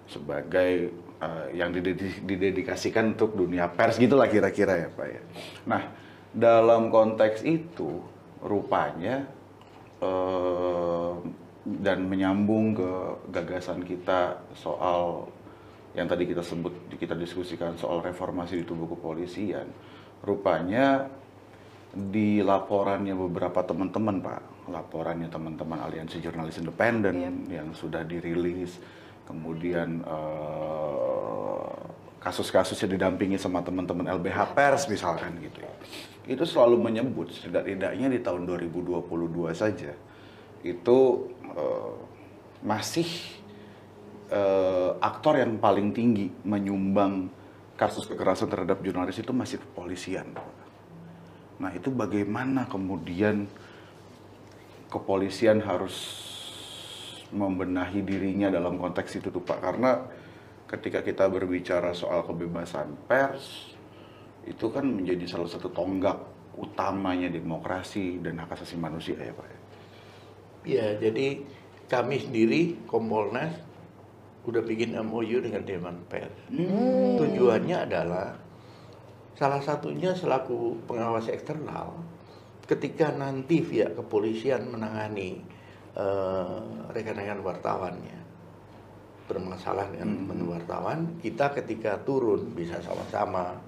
sebagai 0.04 0.92
uh, 1.24 1.48
yang 1.56 1.72
didedi- 1.72 2.20
didedikasikan 2.20 3.16
untuk 3.16 3.32
dunia 3.32 3.68
pers 3.68 3.96
gitulah 3.96 4.28
kira-kira 4.28 4.76
ya 4.76 4.88
Pak 4.92 5.08
ya. 5.08 5.22
Nah, 5.68 5.82
dalam 6.32 6.88
konteks 6.92 7.44
itu 7.44 8.00
rupanya 8.38 9.26
eh, 9.98 11.12
dan 11.68 12.06
menyambung 12.06 12.78
ke 12.78 12.90
gagasan 13.34 13.82
kita 13.82 14.38
soal 14.54 15.26
yang 15.92 16.06
tadi 16.06 16.24
kita 16.30 16.40
sebut 16.40 16.72
kita 16.96 17.18
diskusikan 17.18 17.74
soal 17.74 17.98
reformasi 18.00 18.62
di 18.62 18.64
tubuh 18.64 18.86
kepolisian 18.94 19.66
rupanya 20.22 21.10
di 21.92 22.44
laporannya 22.44 23.16
beberapa 23.16 23.64
teman-teman 23.64 24.20
Pak. 24.20 24.42
Laporannya 24.68 25.32
teman-teman 25.32 25.80
aliansi 25.80 26.20
jurnalis 26.20 26.60
independen 26.60 27.48
yang 27.48 27.72
sudah 27.72 28.04
dirilis. 28.04 28.76
Kemudian 29.24 30.04
eh, 30.04 31.72
kasus-kasusnya 32.20 32.96
didampingi 32.96 33.36
sama 33.40 33.60
teman-teman 33.64 34.08
LBH 34.20 34.56
Pers 34.56 34.88
misalkan 34.88 35.36
gitu 35.40 35.64
ya. 35.64 35.72
Itu 36.28 36.44
selalu 36.44 36.76
menyebut 36.76 37.32
setidak-tidaknya 37.32 38.12
di 38.12 38.20
tahun 38.20 38.44
2022 38.44 39.04
saja 39.56 39.92
itu 40.66 40.98
eh, 41.54 41.94
masih 42.64 43.08
eh, 44.28 44.90
aktor 45.00 45.38
yang 45.38 45.56
paling 45.56 45.94
tinggi 45.94 46.28
menyumbang 46.44 47.30
kasus 47.78 48.10
kekerasan 48.10 48.50
terhadap 48.50 48.82
jurnalis 48.82 49.22
itu 49.22 49.30
masih 49.30 49.62
kepolisian. 49.62 50.34
Nah 51.58 51.70
itu 51.74 51.90
bagaimana 51.90 52.70
kemudian 52.70 53.50
kepolisian 54.88 55.60
harus 55.60 56.26
membenahi 57.28 58.00
dirinya 58.00 58.48
dalam 58.48 58.80
konteks 58.80 59.20
itu 59.20 59.28
tuh 59.28 59.44
Pak 59.44 59.58
karena 59.60 60.00
ketika 60.64 61.04
kita 61.04 61.28
berbicara 61.28 61.92
soal 61.92 62.24
kebebasan 62.24 62.96
pers 63.04 63.76
itu 64.48 64.72
kan 64.72 64.88
menjadi 64.88 65.28
salah 65.28 65.48
satu 65.48 65.68
tonggak 65.68 66.16
utamanya 66.56 67.28
demokrasi 67.28 68.16
dan 68.24 68.40
hak 68.40 68.56
asasi 68.56 68.80
manusia 68.80 69.14
ya 69.20 69.32
Pak. 69.36 69.46
Ya, 70.66 70.86
jadi 70.96 71.44
kami 71.88 72.20
sendiri 72.20 72.60
Kompolnas 72.88 73.54
udah 74.48 74.64
bikin 74.64 74.96
MOU 74.96 75.44
dengan 75.44 75.62
Dewan 75.68 75.96
Pers. 76.08 76.32
Tujuannya 77.20 77.76
adalah 77.84 78.47
salah 79.38 79.62
satunya 79.62 80.10
selaku 80.18 80.82
pengawas 80.90 81.30
eksternal 81.30 81.94
ketika 82.66 83.14
nanti 83.14 83.62
pihak 83.62 83.94
kepolisian 83.94 84.66
menangani 84.66 85.40
eh, 85.94 86.58
rekan-rekan 86.90 87.40
wartawannya 87.46 88.18
bermasalah 89.28 89.92
dengan 89.92 90.16
teman 90.16 90.40
wartawan, 90.48 91.00
kita 91.20 91.52
ketika 91.60 92.00
turun 92.00 92.48
bisa 92.56 92.80
sama-sama, 92.80 93.60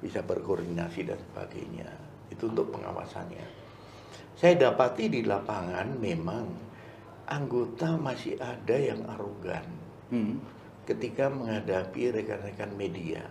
bisa 0.00 0.24
berkoordinasi 0.24 1.04
dan 1.04 1.20
sebagainya. 1.20 1.88
Itu 2.32 2.48
untuk 2.48 2.72
pengawasannya. 2.72 3.44
Saya 4.32 4.56
dapati 4.56 5.12
di 5.12 5.20
lapangan 5.22 6.00
memang 6.00 6.48
anggota 7.28 7.94
masih 8.00 8.40
ada 8.40 8.74
yang 8.74 9.04
arogan 9.12 9.84
Hmm. 10.12 10.40
ketika 10.84 11.32
menghadapi 11.32 12.12
rekan-rekan 12.12 12.72
media. 12.76 13.24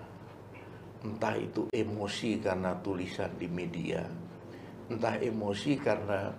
Entah 1.02 1.34
itu 1.34 1.66
emosi 1.74 2.38
karena 2.38 2.78
tulisan 2.78 3.34
di 3.34 3.50
media, 3.50 4.06
entah 4.86 5.18
emosi 5.18 5.74
karena 5.82 6.30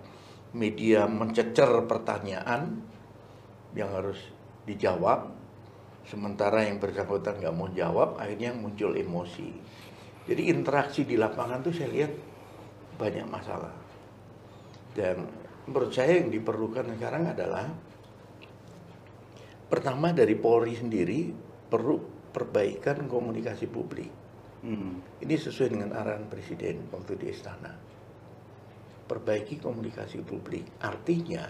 media 0.55 1.03
mencecer 1.03 1.67
pertanyaan 1.83 2.79
yang 3.75 3.91
harus 3.91 4.23
dijawab, 4.63 5.35
sementara 6.07 6.63
yang 6.63 6.79
bersangkutan 6.79 7.43
nggak 7.43 7.55
mau 7.59 7.67
jawab, 7.75 8.15
akhirnya 8.15 8.55
muncul 8.55 8.95
emosi. 8.95 9.51
Jadi 10.31 10.47
interaksi 10.47 11.03
di 11.03 11.19
lapangan 11.19 11.59
tuh 11.59 11.75
saya 11.75 11.89
lihat 11.91 12.13
banyak 12.95 13.27
masalah. 13.27 13.75
Dan 14.95 15.27
menurut 15.67 15.91
saya 15.91 16.23
yang 16.23 16.31
diperlukan 16.31 16.95
sekarang 16.95 17.35
adalah 17.35 17.67
pertama 19.67 20.15
dari 20.15 20.39
Polri 20.39 20.79
sendiri 20.79 21.35
perlu 21.67 21.99
perbaikan 22.31 23.11
komunikasi 23.11 23.67
publik. 23.67 24.22
Hmm. 24.63 25.03
Ini 25.19 25.35
sesuai 25.35 25.75
dengan 25.75 25.91
arahan 25.91 26.31
Presiden 26.31 26.87
waktu 26.87 27.19
di 27.19 27.27
istana. 27.27 27.75
Perbaiki 29.03 29.59
komunikasi 29.59 30.23
publik. 30.23 30.79
Artinya 30.79 31.43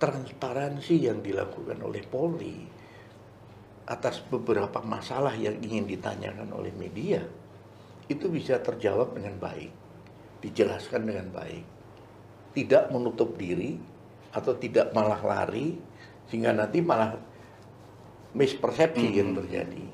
transparansi 0.00 1.04
yang 1.04 1.20
dilakukan 1.20 1.76
oleh 1.84 2.00
Polri 2.08 2.64
atas 3.84 4.24
beberapa 4.24 4.80
masalah 4.80 5.36
yang 5.36 5.60
ingin 5.60 5.84
ditanyakan 5.84 6.48
oleh 6.56 6.72
media 6.72 7.20
itu 8.08 8.32
bisa 8.32 8.56
terjawab 8.60 9.12
dengan 9.12 9.36
baik, 9.36 9.72
dijelaskan 10.40 11.04
dengan 11.04 11.28
baik, 11.28 11.64
tidak 12.56 12.88
menutup 12.88 13.36
diri 13.36 13.76
atau 14.32 14.56
tidak 14.56 14.92
malah 14.96 15.20
lari 15.20 15.76
sehingga 16.28 16.56
nanti 16.56 16.80
malah 16.80 17.16
mispersepsi 18.32 19.08
yang 19.12 19.36
terjadi. 19.36 19.84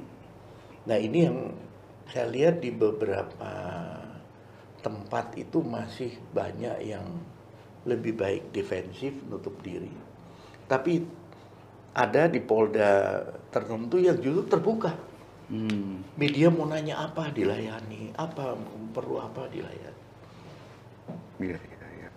Nah 0.86 0.98
ini 0.98 1.18
yang 1.26 1.38
saya 2.10 2.26
lihat 2.26 2.58
di 2.58 2.74
beberapa 2.74 3.52
tempat 4.82 5.38
itu 5.38 5.62
masih 5.62 6.18
banyak 6.34 6.82
yang 6.82 7.06
lebih 7.86 8.18
baik 8.18 8.50
defensif 8.50 9.14
nutup 9.30 9.54
diri. 9.62 9.94
Tapi 10.66 11.06
ada 11.94 12.26
di 12.26 12.42
Polda 12.42 13.22
tertentu 13.54 14.02
yang 14.02 14.18
justru 14.18 14.46
terbuka. 14.46 14.92
Hmm. 15.50 16.02
Media 16.14 16.46
mau 16.50 16.66
nanya 16.66 17.10
apa 17.10 17.30
dilayani, 17.30 18.14
apa 18.14 18.54
perlu 18.94 19.18
apa 19.18 19.50
dilayani. 19.50 20.02
Iya, 21.42 21.58
iya, 21.58 21.86
iya. 21.98 22.10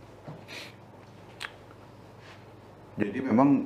Jadi 3.02 3.18
memang 3.26 3.66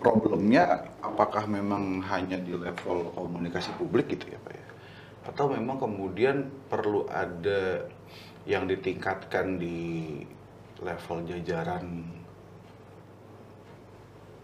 problemnya 0.00 0.88
apakah 1.04 1.44
memang 1.44 2.00
hanya 2.08 2.40
di 2.40 2.56
level 2.56 3.12
komunikasi 3.12 3.76
publik 3.76 4.08
gitu 4.16 4.32
ya 4.32 4.40
Pak 4.40 4.54
ya? 4.56 4.66
Atau 5.28 5.52
memang 5.52 5.76
kemudian 5.76 6.48
perlu 6.66 7.04
ada 7.12 7.84
yang 8.48 8.64
ditingkatkan 8.64 9.60
di 9.60 10.24
level 10.80 11.28
jajaran 11.28 12.08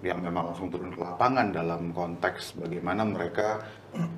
yang 0.04 0.20
memang 0.20 0.52
langsung 0.52 0.68
turun 0.68 0.92
ke 0.92 1.00
lapangan 1.00 1.48
dalam 1.50 1.88
konteks 1.96 2.60
bagaimana 2.60 3.00
mereka 3.08 3.64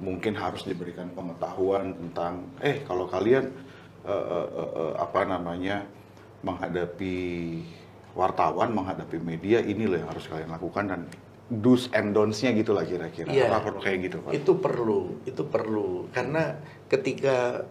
mungkin 0.02 0.34
harus 0.34 0.66
diberikan 0.66 1.06
pengetahuan 1.14 1.94
tentang 1.94 2.50
eh 2.58 2.82
kalau 2.82 3.06
kalian 3.06 3.46
eh, 4.02 4.10
eh, 4.10 4.48
eh, 4.58 4.70
eh, 4.74 4.92
apa 4.98 5.20
namanya 5.22 5.86
menghadapi 6.42 7.18
wartawan 8.18 8.74
menghadapi 8.74 9.22
media 9.22 9.62
ini 9.62 9.86
loh 9.86 10.02
yang 10.02 10.10
harus 10.10 10.26
kalian 10.26 10.50
lakukan 10.50 10.84
dan 10.90 11.00
do's 11.48 11.88
and 11.96 12.12
don'ts-nya 12.12 12.52
gitu 12.52 12.76
lah 12.76 12.84
kira-kira 12.84 13.32
Iya. 13.32 13.48
apa 13.48 13.72
perlu 13.72 13.80
kayak 13.80 13.98
gitu 14.04 14.16
Pak? 14.20 14.30
Itu 14.36 14.52
perlu, 14.60 15.00
itu 15.24 15.42
perlu 15.48 16.12
karena 16.12 16.60
ketika 16.92 17.64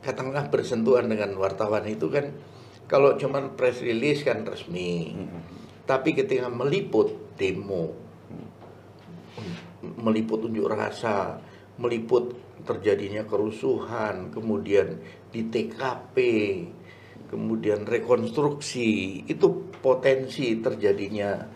katakanlah 0.00 0.48
bersentuhan 0.48 1.12
dengan 1.12 1.36
wartawan 1.36 1.84
itu 1.84 2.08
kan 2.08 2.32
kalau 2.88 3.14
cuman 3.20 3.54
press 3.54 3.84
release 3.84 4.24
kan 4.24 4.42
resmi. 4.42 5.14
Tapi 5.86 6.14
ketika 6.14 6.48
meliput 6.48 7.36
demo, 7.36 7.94
meliput 10.00 10.46
unjuk 10.46 10.66
rasa, 10.70 11.38
meliput 11.78 12.34
terjadinya 12.66 13.26
kerusuhan, 13.26 14.30
kemudian 14.34 15.00
di 15.30 15.46
TKP, 15.46 16.16
kemudian 17.30 17.86
rekonstruksi, 17.86 19.22
itu 19.26 19.46
potensi 19.82 20.58
terjadinya 20.58 21.46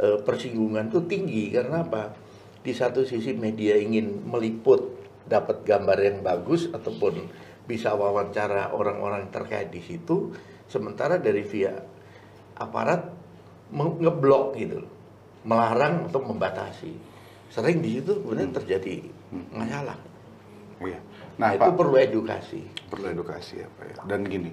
persinggungan 0.00 0.88
itu 0.88 1.00
tinggi 1.04 1.52
karena 1.52 1.84
apa? 1.84 2.16
Di 2.60 2.72
satu 2.72 3.04
sisi 3.04 3.32
media 3.36 3.76
ingin 3.76 4.24
meliput 4.24 4.96
dapat 5.24 5.64
gambar 5.64 5.98
yang 6.00 6.18
bagus 6.20 6.68
ataupun 6.72 7.28
bisa 7.64 7.94
wawancara 7.94 8.74
orang-orang 8.74 9.30
terkait 9.30 9.70
di 9.70 9.78
situ, 9.80 10.34
sementara 10.66 11.20
dari 11.20 11.44
via 11.46 11.76
aparat 12.58 13.06
ngeblok 13.70 14.58
gitu, 14.58 14.82
melarang 15.46 16.10
atau 16.10 16.20
membatasi. 16.20 16.92
Sering 17.50 17.78
di 17.78 17.98
situ 17.98 18.18
kemudian 18.22 18.50
terjadi 18.50 19.06
masalah. 19.54 19.98
Iya. 20.82 21.00
Nah, 21.38 21.56
Nah, 21.56 21.56
itu 21.56 21.70
perlu 21.72 21.96
edukasi. 21.96 22.60
perlu 22.90 23.06
edukasi 23.14 23.62
ya 23.62 23.68
Pak 23.70 23.84
ya. 23.86 23.96
Dan 24.04 24.26
gini, 24.26 24.50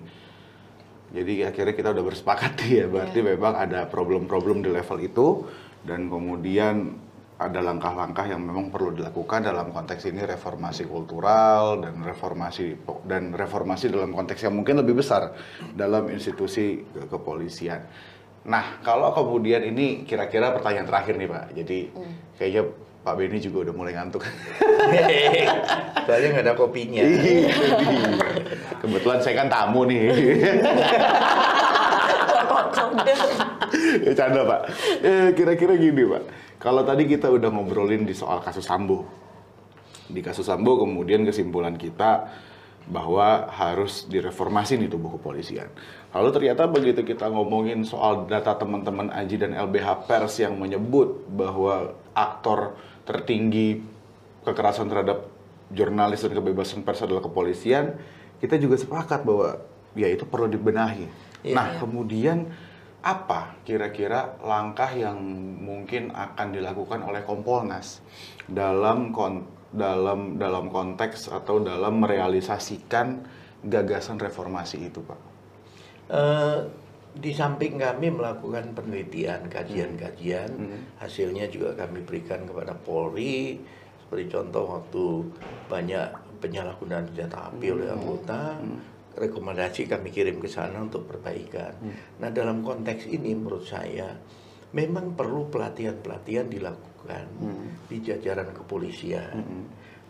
jadi 1.07 1.51
akhirnya 1.51 1.75
kita 1.75 1.89
udah 1.95 2.05
bersepakat 2.05 2.53
ya, 2.67 2.85
berarti 2.91 3.19
memang 3.23 3.55
ada 3.55 3.87
problem-problem 3.87 4.59
di 4.59 4.69
level 4.75 4.99
itu 4.99 5.27
dan 5.87 6.11
kemudian 6.11 6.99
ada 7.37 7.61
langkah-langkah 7.61 8.25
yang 8.25 8.41
memang 8.41 8.73
perlu 8.73 8.97
dilakukan 8.97 9.45
dalam 9.45 9.69
konteks 9.69 10.09
ini 10.09 10.25
reformasi 10.25 10.89
kultural 10.89 11.77
dan 11.85 12.01
reformasi 12.01 12.81
dan 13.05 13.29
reformasi 13.29 13.93
dalam 13.93 14.09
konteks 14.09 14.41
yang 14.41 14.57
mungkin 14.57 14.81
lebih 14.81 14.97
besar 14.97 15.37
dalam 15.77 16.09
institusi 16.09 16.81
ke- 16.81 17.05
kepolisian. 17.05 17.85
Nah, 18.47 18.81
kalau 18.81 19.13
kemudian 19.13 19.61
ini 19.61 20.07
kira-kira 20.07 20.49
pertanyaan 20.55 20.87
terakhir 20.87 21.13
nih 21.19 21.29
Pak. 21.29 21.45
Jadi 21.51 21.79
kayaknya 22.41 22.63
Pak 23.07 23.15
Beni 23.15 23.39
juga 23.39 23.63
udah 23.63 23.73
mulai 23.79 23.95
ngantuk. 23.95 24.19
Soalnya 26.05 26.27
nggak 26.35 26.43
ada 26.43 26.53
kopinya. 26.59 27.07
Iya. 27.07 27.55
Kebetulan 28.83 29.23
saya 29.23 29.35
kan 29.39 29.47
tamu 29.47 29.87
nih. 29.87 30.11
ya 34.03 34.11
canda 34.19 34.43
pak. 34.43 34.61
Eh, 34.99 35.31
kira-kira 35.39 35.79
gini 35.79 36.03
pak. 36.03 36.23
Kalau 36.59 36.83
tadi 36.83 37.07
kita 37.07 37.31
udah 37.31 37.47
ngobrolin 37.47 38.03
di 38.03 38.11
soal 38.11 38.43
kasus 38.43 38.67
Sambo. 38.67 39.07
Di 40.11 40.19
kasus 40.19 40.43
Sambo 40.43 40.75
kemudian 40.75 41.23
kesimpulan 41.23 41.79
kita 41.79 42.27
bahwa 42.91 43.47
harus 43.51 44.03
direformasi 44.11 44.83
nih 44.83 44.91
tubuh 44.91 45.15
kepolisian. 45.15 45.71
Lalu 46.11 46.29
ternyata 46.35 46.67
begitu 46.67 47.07
kita 47.07 47.31
ngomongin 47.31 47.87
soal 47.87 48.27
data 48.27 48.55
teman-teman 48.55 49.11
Aji 49.15 49.39
dan 49.39 49.55
LBH 49.55 50.07
Pers 50.07 50.43
yang 50.43 50.59
menyebut 50.59 51.23
bahwa 51.31 51.95
aktor 52.15 52.79
tertinggi 53.07 53.79
kekerasan 54.43 54.91
terhadap 54.91 55.31
jurnalis 55.71 56.23
dan 56.23 56.31
kebebasan 56.35 56.83
pers 56.83 57.03
adalah 57.03 57.23
kepolisian, 57.23 57.95
kita 58.43 58.59
juga 58.59 58.75
sepakat 58.75 59.23
bahwa 59.23 59.63
ya 59.95 60.07
itu 60.11 60.27
perlu 60.27 60.51
dibenahi. 60.51 61.07
Iya. 61.47 61.53
nah, 61.53 61.67
kemudian 61.79 62.49
apa 63.05 63.55
kira-kira 63.63 64.35
langkah 64.41 64.89
yang 64.91 65.21
mungkin 65.63 66.11
akan 66.11 66.51
dilakukan 66.51 67.05
oleh 67.05 67.23
Kompolnas 67.23 68.03
dalam 68.49 69.15
kon- 69.15 69.47
dalam 69.71 70.35
dalam 70.41 70.73
konteks 70.73 71.29
atau 71.29 71.61
dalam 71.61 72.03
merealisasikan 72.03 73.21
gagasan 73.63 74.17
reformasi 74.17 74.91
itu, 74.91 74.99
Pak? 75.03 75.19
Eh, 76.07 76.59
di 77.17 77.31
samping 77.33 77.81
kami 77.81 78.13
melakukan 78.13 78.77
penelitian, 78.77 79.49
kajian-kajian, 79.49 80.49
hasilnya 81.01 81.49
juga 81.49 81.73
kami 81.73 82.05
berikan 82.05 82.45
kepada 82.45 82.77
Polri. 82.77 83.57
Seperti 84.01 84.25
contoh 84.31 84.63
waktu 84.79 85.03
banyak 85.67 86.39
penyalahgunaan 86.39 87.11
senjata 87.11 87.51
api 87.51 87.67
oleh 87.75 87.91
anggota, 87.91 88.55
rekomendasi 89.17 89.89
kami 89.89 90.13
kirim 90.13 90.37
ke 90.39 90.47
sana 90.47 90.79
untuk 90.79 91.09
perbaikan. 91.09 91.75
Nah 92.21 92.29
dalam 92.31 92.63
konteks 92.63 93.09
ini 93.09 93.33
menurut 93.35 93.65
saya 93.67 94.13
memang 94.71 95.17
perlu 95.17 95.49
pelatihan-pelatihan 95.51 96.47
dilakukan 96.47 97.25
di 97.89 97.97
jajaran 97.99 98.53
kepolisian. 98.55 99.43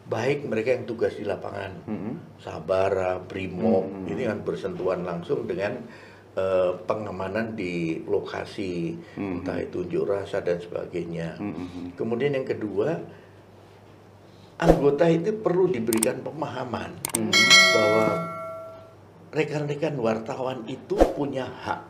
Baik 0.08 0.48
mereka 0.48 0.72
yang 0.72 0.88
tugas 0.88 1.20
di 1.20 1.28
lapangan, 1.28 1.84
Sabara, 2.40 3.20
Brimob, 3.20 4.08
ini 4.08 4.24
kan 4.24 4.40
bersentuhan 4.40 5.04
langsung 5.04 5.44
dengan 5.44 5.84
eh, 6.38 6.72
pengamanan 6.86 7.58
di 7.58 8.06
lokasi, 8.06 8.94
entah 9.18 9.58
itu 9.58 9.82
unjuk 9.82 10.06
rasa 10.06 10.46
dan 10.46 10.62
sebagainya. 10.62 11.42
Kemudian 11.98 12.38
yang 12.38 12.46
kedua, 12.46 12.94
anggota 14.62 15.10
itu 15.10 15.34
perlu 15.42 15.66
diberikan 15.74 16.22
pemahaman 16.22 16.94
bahwa 17.74 18.08
rekan-rekan 19.34 19.98
wartawan 19.98 20.64
itu 20.70 20.96
punya 21.18 21.50
hak 21.50 21.82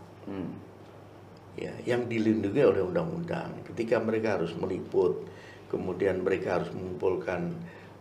ya 1.58 1.74
yang 1.84 2.08
dilindungi 2.08 2.64
oleh 2.64 2.82
undang-undang. 2.82 3.52
Ketika 3.68 4.00
mereka 4.00 4.40
harus 4.40 4.56
meliput 4.56 5.28
kemudian 5.68 6.24
mereka 6.24 6.60
harus 6.60 6.72
mengumpulkan 6.72 7.52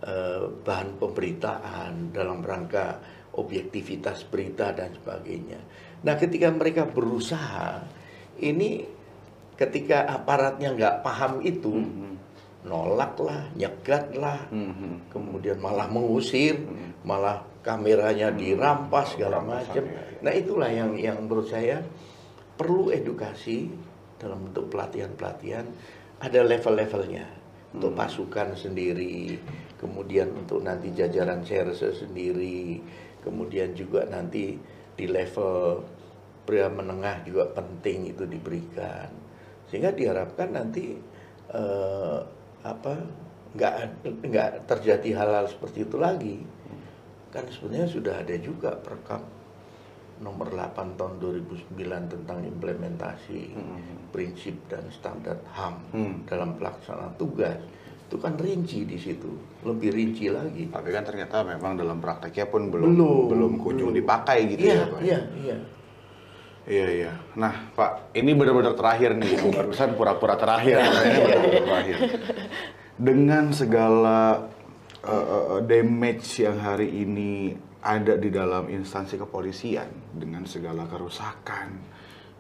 eh, 0.07 0.43
bahan 0.63 0.99
pemberitaan 1.03 2.15
dalam 2.15 2.41
rangka 2.43 3.03
objektivitas 3.37 4.25
berita 4.31 4.73
dan 4.73 4.97
sebagainya 4.97 5.61
nah 6.05 6.15
ketika 6.19 6.53
mereka 6.53 6.85
berusaha 6.85 7.81
ini 8.41 8.85
ketika 9.57 10.05
aparatnya 10.05 10.77
nggak 10.77 10.97
paham 11.01 11.41
itu, 11.41 11.73
Mhm. 11.73 12.13
nolak 12.69 13.17
lah, 13.25 13.49
nyegat 13.57 14.13
lah, 14.13 14.45
Mhm. 14.53 15.09
kemudian 15.09 15.57
malah 15.57 15.89
mengusir, 15.89 16.61
malah 17.09 17.41
kameranya 17.65 18.31
dirampas 18.31 19.17
segala 19.17 19.41
macam. 19.41 19.83
ya, 19.83 19.97
ya. 19.97 20.21
Nah 20.23 20.33
itulah 20.37 20.69
yang 20.71 20.93
yang 21.01 21.17
menurut 21.25 21.49
saya 21.49 21.81
perlu 22.57 22.93
edukasi 22.93 23.69
dalam 24.21 24.49
bentuk 24.49 24.69
pelatihan-pelatihan. 24.69 25.67
Ada 26.17 26.41
level-levelnya 26.45 27.27
untuk 27.77 27.93
Hmm. 27.93 28.01
pasukan 28.01 28.57
sendiri, 28.57 29.37
kemudian 29.81 30.33
untuk 30.33 30.65
nanti 30.65 30.93
jajaran 30.93 31.45
serse 31.45 31.93
sendiri, 31.97 32.81
kemudian 33.21 33.77
juga 33.77 34.05
nanti 34.09 34.57
di 34.97 35.07
level 35.07 35.85
pria 36.47 36.67
menengah 36.73 37.23
juga 37.27 37.47
penting 37.53 38.17
itu 38.17 38.25
diberikan, 38.25 39.11
sehingga 39.69 39.93
diharapkan 39.93 40.57
nanti 40.57 40.97
eh, 41.53 42.19
apa 42.65 42.93
nggak 43.57 43.75
nggak 44.27 44.51
terjadi 44.67 45.09
hal-hal 45.23 45.47
seperti 45.47 45.85
itu 45.87 45.97
lagi. 46.01 46.37
Kan 47.31 47.45
sebenarnya 47.53 47.89
sudah 47.91 48.15
ada 48.25 48.37
juga 48.41 48.73
perkap 48.79 49.21
nomor 50.17 50.49
8 50.49 50.97
tahun 50.97 51.21
2009 51.21 51.77
tentang 52.09 52.41
implementasi 52.41 53.53
prinsip 54.09 54.57
dan 54.73 54.89
standar 54.89 55.37
HAM 55.53 55.77
Hmm. 55.93 56.17
dalam 56.25 56.57
pelaksanaan 56.57 57.13
tugas 57.21 57.61
itu 58.07 58.17
kan 58.23 58.39
rinci 58.39 58.87
di 58.87 58.95
situ 58.95 59.27
lebih 59.67 59.91
rinci 59.91 60.31
lagi 60.31 60.71
Tapi 60.71 60.89
kan 60.95 61.03
ternyata 61.03 61.43
memang 61.43 61.75
dalam 61.75 61.99
prakteknya 61.99 62.47
pun 62.47 62.71
belum 62.71 62.95
Belum, 62.95 63.27
belum 63.27 63.53
kunjung 63.59 63.91
belum. 63.91 63.99
dipakai 63.99 64.39
gitu 64.55 64.63
iya 64.63 64.75
ya, 64.79 64.85
Pak. 64.87 65.01
iya 65.03 65.21
iya 65.43 65.57
Iya 66.67 66.87
iya. 66.91 67.13
Nah 67.39 67.71
Pak, 67.79 68.11
ini 68.19 68.35
benar-benar 68.35 68.75
terakhir 68.75 69.15
nih. 69.15 69.39
Barusan 69.55 69.95
pura-pura 69.95 70.35
terakhir. 70.35 70.83
ini 70.83 71.19
benar-benar 71.23 71.63
terakhir. 71.63 71.97
Dengan 72.99 73.45
segala 73.55 74.51
uh, 75.07 75.27
uh, 75.55 75.61
damage 75.63 76.43
yang 76.43 76.59
hari 76.59 76.91
ini 77.07 77.55
ada 77.87 78.19
di 78.19 78.35
dalam 78.35 78.67
instansi 78.67 79.15
kepolisian, 79.15 79.87
dengan 80.11 80.43
segala 80.43 80.91
kerusakan, 80.91 81.71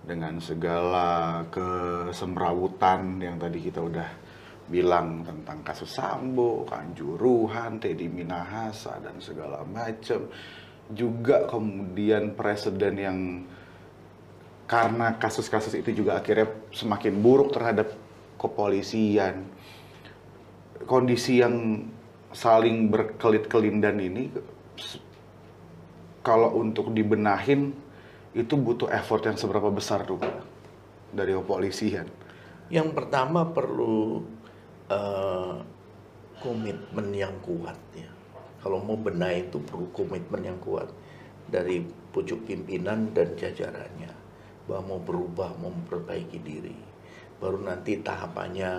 dengan 0.02 0.42
segala 0.42 1.46
kesemrawutan 1.46 3.22
yang 3.22 3.38
tadi 3.38 3.62
kita 3.62 3.78
udah 3.78 4.25
bilang 4.66 5.22
tentang 5.22 5.62
kasus 5.62 5.94
Sambo, 5.94 6.66
Kanjuruhan, 6.66 7.78
Teddy 7.78 8.10
Minahasa 8.10 8.98
dan 8.98 9.22
segala 9.22 9.62
macam. 9.62 10.26
Juga 10.90 11.46
kemudian 11.50 12.34
presiden 12.38 12.94
yang 12.98 13.18
karena 14.66 15.14
kasus-kasus 15.18 15.78
itu 15.78 16.02
juga 16.02 16.18
akhirnya 16.18 16.50
semakin 16.74 17.14
buruk 17.22 17.54
terhadap 17.54 17.94
kepolisian. 18.38 19.46
Kondisi 20.86 21.42
yang 21.42 21.86
saling 22.34 22.90
berkelit-kelindan 22.90 23.96
ini 24.02 24.28
kalau 26.26 26.58
untuk 26.58 26.90
dibenahin 26.90 27.70
itu 28.36 28.54
butuh 28.58 28.90
effort 28.92 29.24
yang 29.24 29.38
seberapa 29.38 29.70
besar 29.70 30.04
tuh 30.04 30.20
dari 31.14 31.32
kepolisian. 31.32 32.04
Yang 32.68 32.88
pertama 32.98 33.46
perlu 33.46 34.26
eh, 34.90 35.54
komitmen 36.40 37.08
yang 37.14 37.34
kuat 37.42 37.78
ya. 37.96 38.10
Kalau 38.60 38.82
mau 38.82 38.98
benahi 38.98 39.46
itu 39.46 39.62
perlu 39.62 39.86
komitmen 39.94 40.42
yang 40.42 40.58
kuat 40.58 40.90
dari 41.46 41.82
pucuk 42.10 42.48
pimpinan 42.48 43.14
dan 43.14 43.38
jajarannya 43.38 44.10
bahwa 44.66 44.82
mau 44.96 45.00
berubah, 45.00 45.54
mau 45.62 45.70
memperbaiki 45.70 46.38
diri. 46.42 46.78
Baru 47.38 47.62
nanti 47.62 48.02
tahapannya 48.02 48.70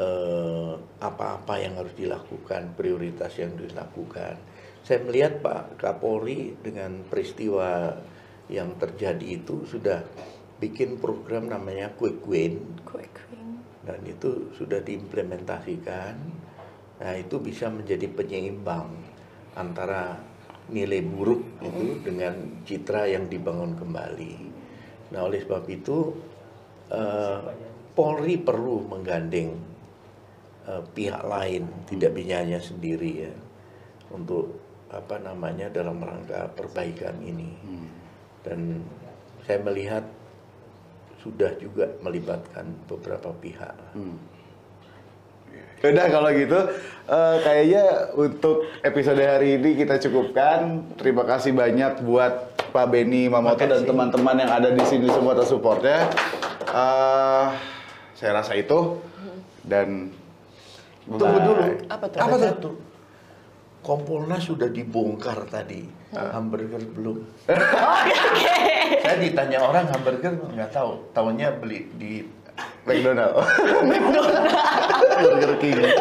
eh, 0.00 0.72
apa-apa 1.02 1.54
yang 1.60 1.76
harus 1.76 1.92
dilakukan, 1.92 2.72
prioritas 2.78 3.36
yang 3.36 3.52
dilakukan. 3.58 4.40
Saya 4.80 5.04
melihat 5.04 5.44
Pak 5.44 5.76
Kapolri 5.76 6.56
dengan 6.64 7.04
peristiwa 7.04 7.92
yang 8.48 8.80
terjadi 8.80 9.36
itu 9.44 9.68
sudah 9.68 10.00
bikin 10.56 10.96
program 10.96 11.52
namanya 11.52 11.92
Quick 11.92 12.24
Win 12.24 12.80
Quick 12.88 13.12
win. 13.28 13.37
Dan 13.88 14.04
itu 14.04 14.52
sudah 14.52 14.84
diimplementasikan. 14.84 16.12
Nah, 17.00 17.14
itu 17.16 17.40
bisa 17.40 17.72
menjadi 17.72 18.04
penyeimbang 18.04 18.92
antara 19.56 20.20
nilai 20.68 21.00
buruk 21.00 21.40
itu 21.64 22.04
dengan 22.04 22.60
citra 22.68 23.08
yang 23.08 23.32
dibangun 23.32 23.72
kembali. 23.80 24.34
Nah, 25.16 25.24
oleh 25.24 25.40
sebab 25.40 25.64
itu 25.72 26.12
eh, 26.92 27.40
Polri 27.96 28.36
perlu 28.36 28.84
menggandeng 28.84 29.56
eh, 30.68 30.82
pihak 30.92 31.24
lain, 31.24 31.64
tidak 31.88 32.12
bisa 32.12 32.44
hanya 32.44 32.60
sendiri 32.60 33.24
ya, 33.24 33.34
untuk 34.12 34.52
apa 34.92 35.16
namanya 35.16 35.72
dalam 35.72 35.96
rangka 35.96 36.52
perbaikan 36.52 37.16
ini. 37.24 37.56
Dan 38.44 38.84
saya 39.48 39.64
melihat 39.64 40.04
sudah 41.22 41.50
juga 41.58 41.90
melibatkan 42.02 42.66
beberapa 42.86 43.34
pihak. 43.42 43.74
Udah 45.78 46.06
kalau 46.10 46.30
gitu, 46.34 46.58
eh, 47.06 47.36
kayaknya 47.46 47.84
untuk 48.18 48.66
episode 48.82 49.22
hari 49.22 49.62
ini 49.62 49.78
kita 49.78 49.98
cukupkan. 50.02 50.82
Terima 50.98 51.22
kasih 51.22 51.54
banyak 51.54 52.02
buat 52.02 52.58
Pak 52.74 52.86
Beni 52.90 53.30
Mamoto 53.30 53.62
dan 53.62 53.86
teman-teman 53.86 54.42
yang 54.42 54.50
ada 54.50 54.74
di 54.74 54.82
sini 54.82 55.06
semua 55.06 55.38
atas 55.38 55.50
supportnya. 55.54 56.10
Eh, 56.66 57.44
saya 58.18 58.30
rasa 58.42 58.58
itu 58.58 58.98
dan 59.62 60.10
Tunggu 61.08 61.38
bye. 61.40 61.46
dulu. 61.46 61.64
Apa 61.88 62.04
tuh? 62.10 62.18
Apa 62.20 62.34
tuh? 62.60 62.74
Kompolnas 63.80 64.44
sudah 64.44 64.68
dibongkar 64.68 65.46
tadi. 65.48 65.86
Hmm. 66.12 66.30
Hamburger 66.32 66.82
belum. 66.92 67.18
Oh, 67.48 68.00
iya, 68.04 68.22
okay. 68.32 69.00
Saya 69.04 69.16
ditanya 69.20 69.58
orang 69.64 69.86
hamburger 69.88 70.32
nggak 70.36 70.72
tahu. 70.72 71.12
Tahunya 71.12 71.56
beli 71.60 71.88
di 71.96 72.24
McDonald. 72.88 73.44
McDonald. 73.84 74.32
Burger 75.22 75.54
King. 75.60 75.78
Oke 75.78 75.92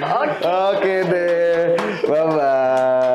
okay. 0.00 0.40
okay 0.40 0.98
deh. 1.06 1.62
Bye 2.06 2.24
bye. 2.32 3.09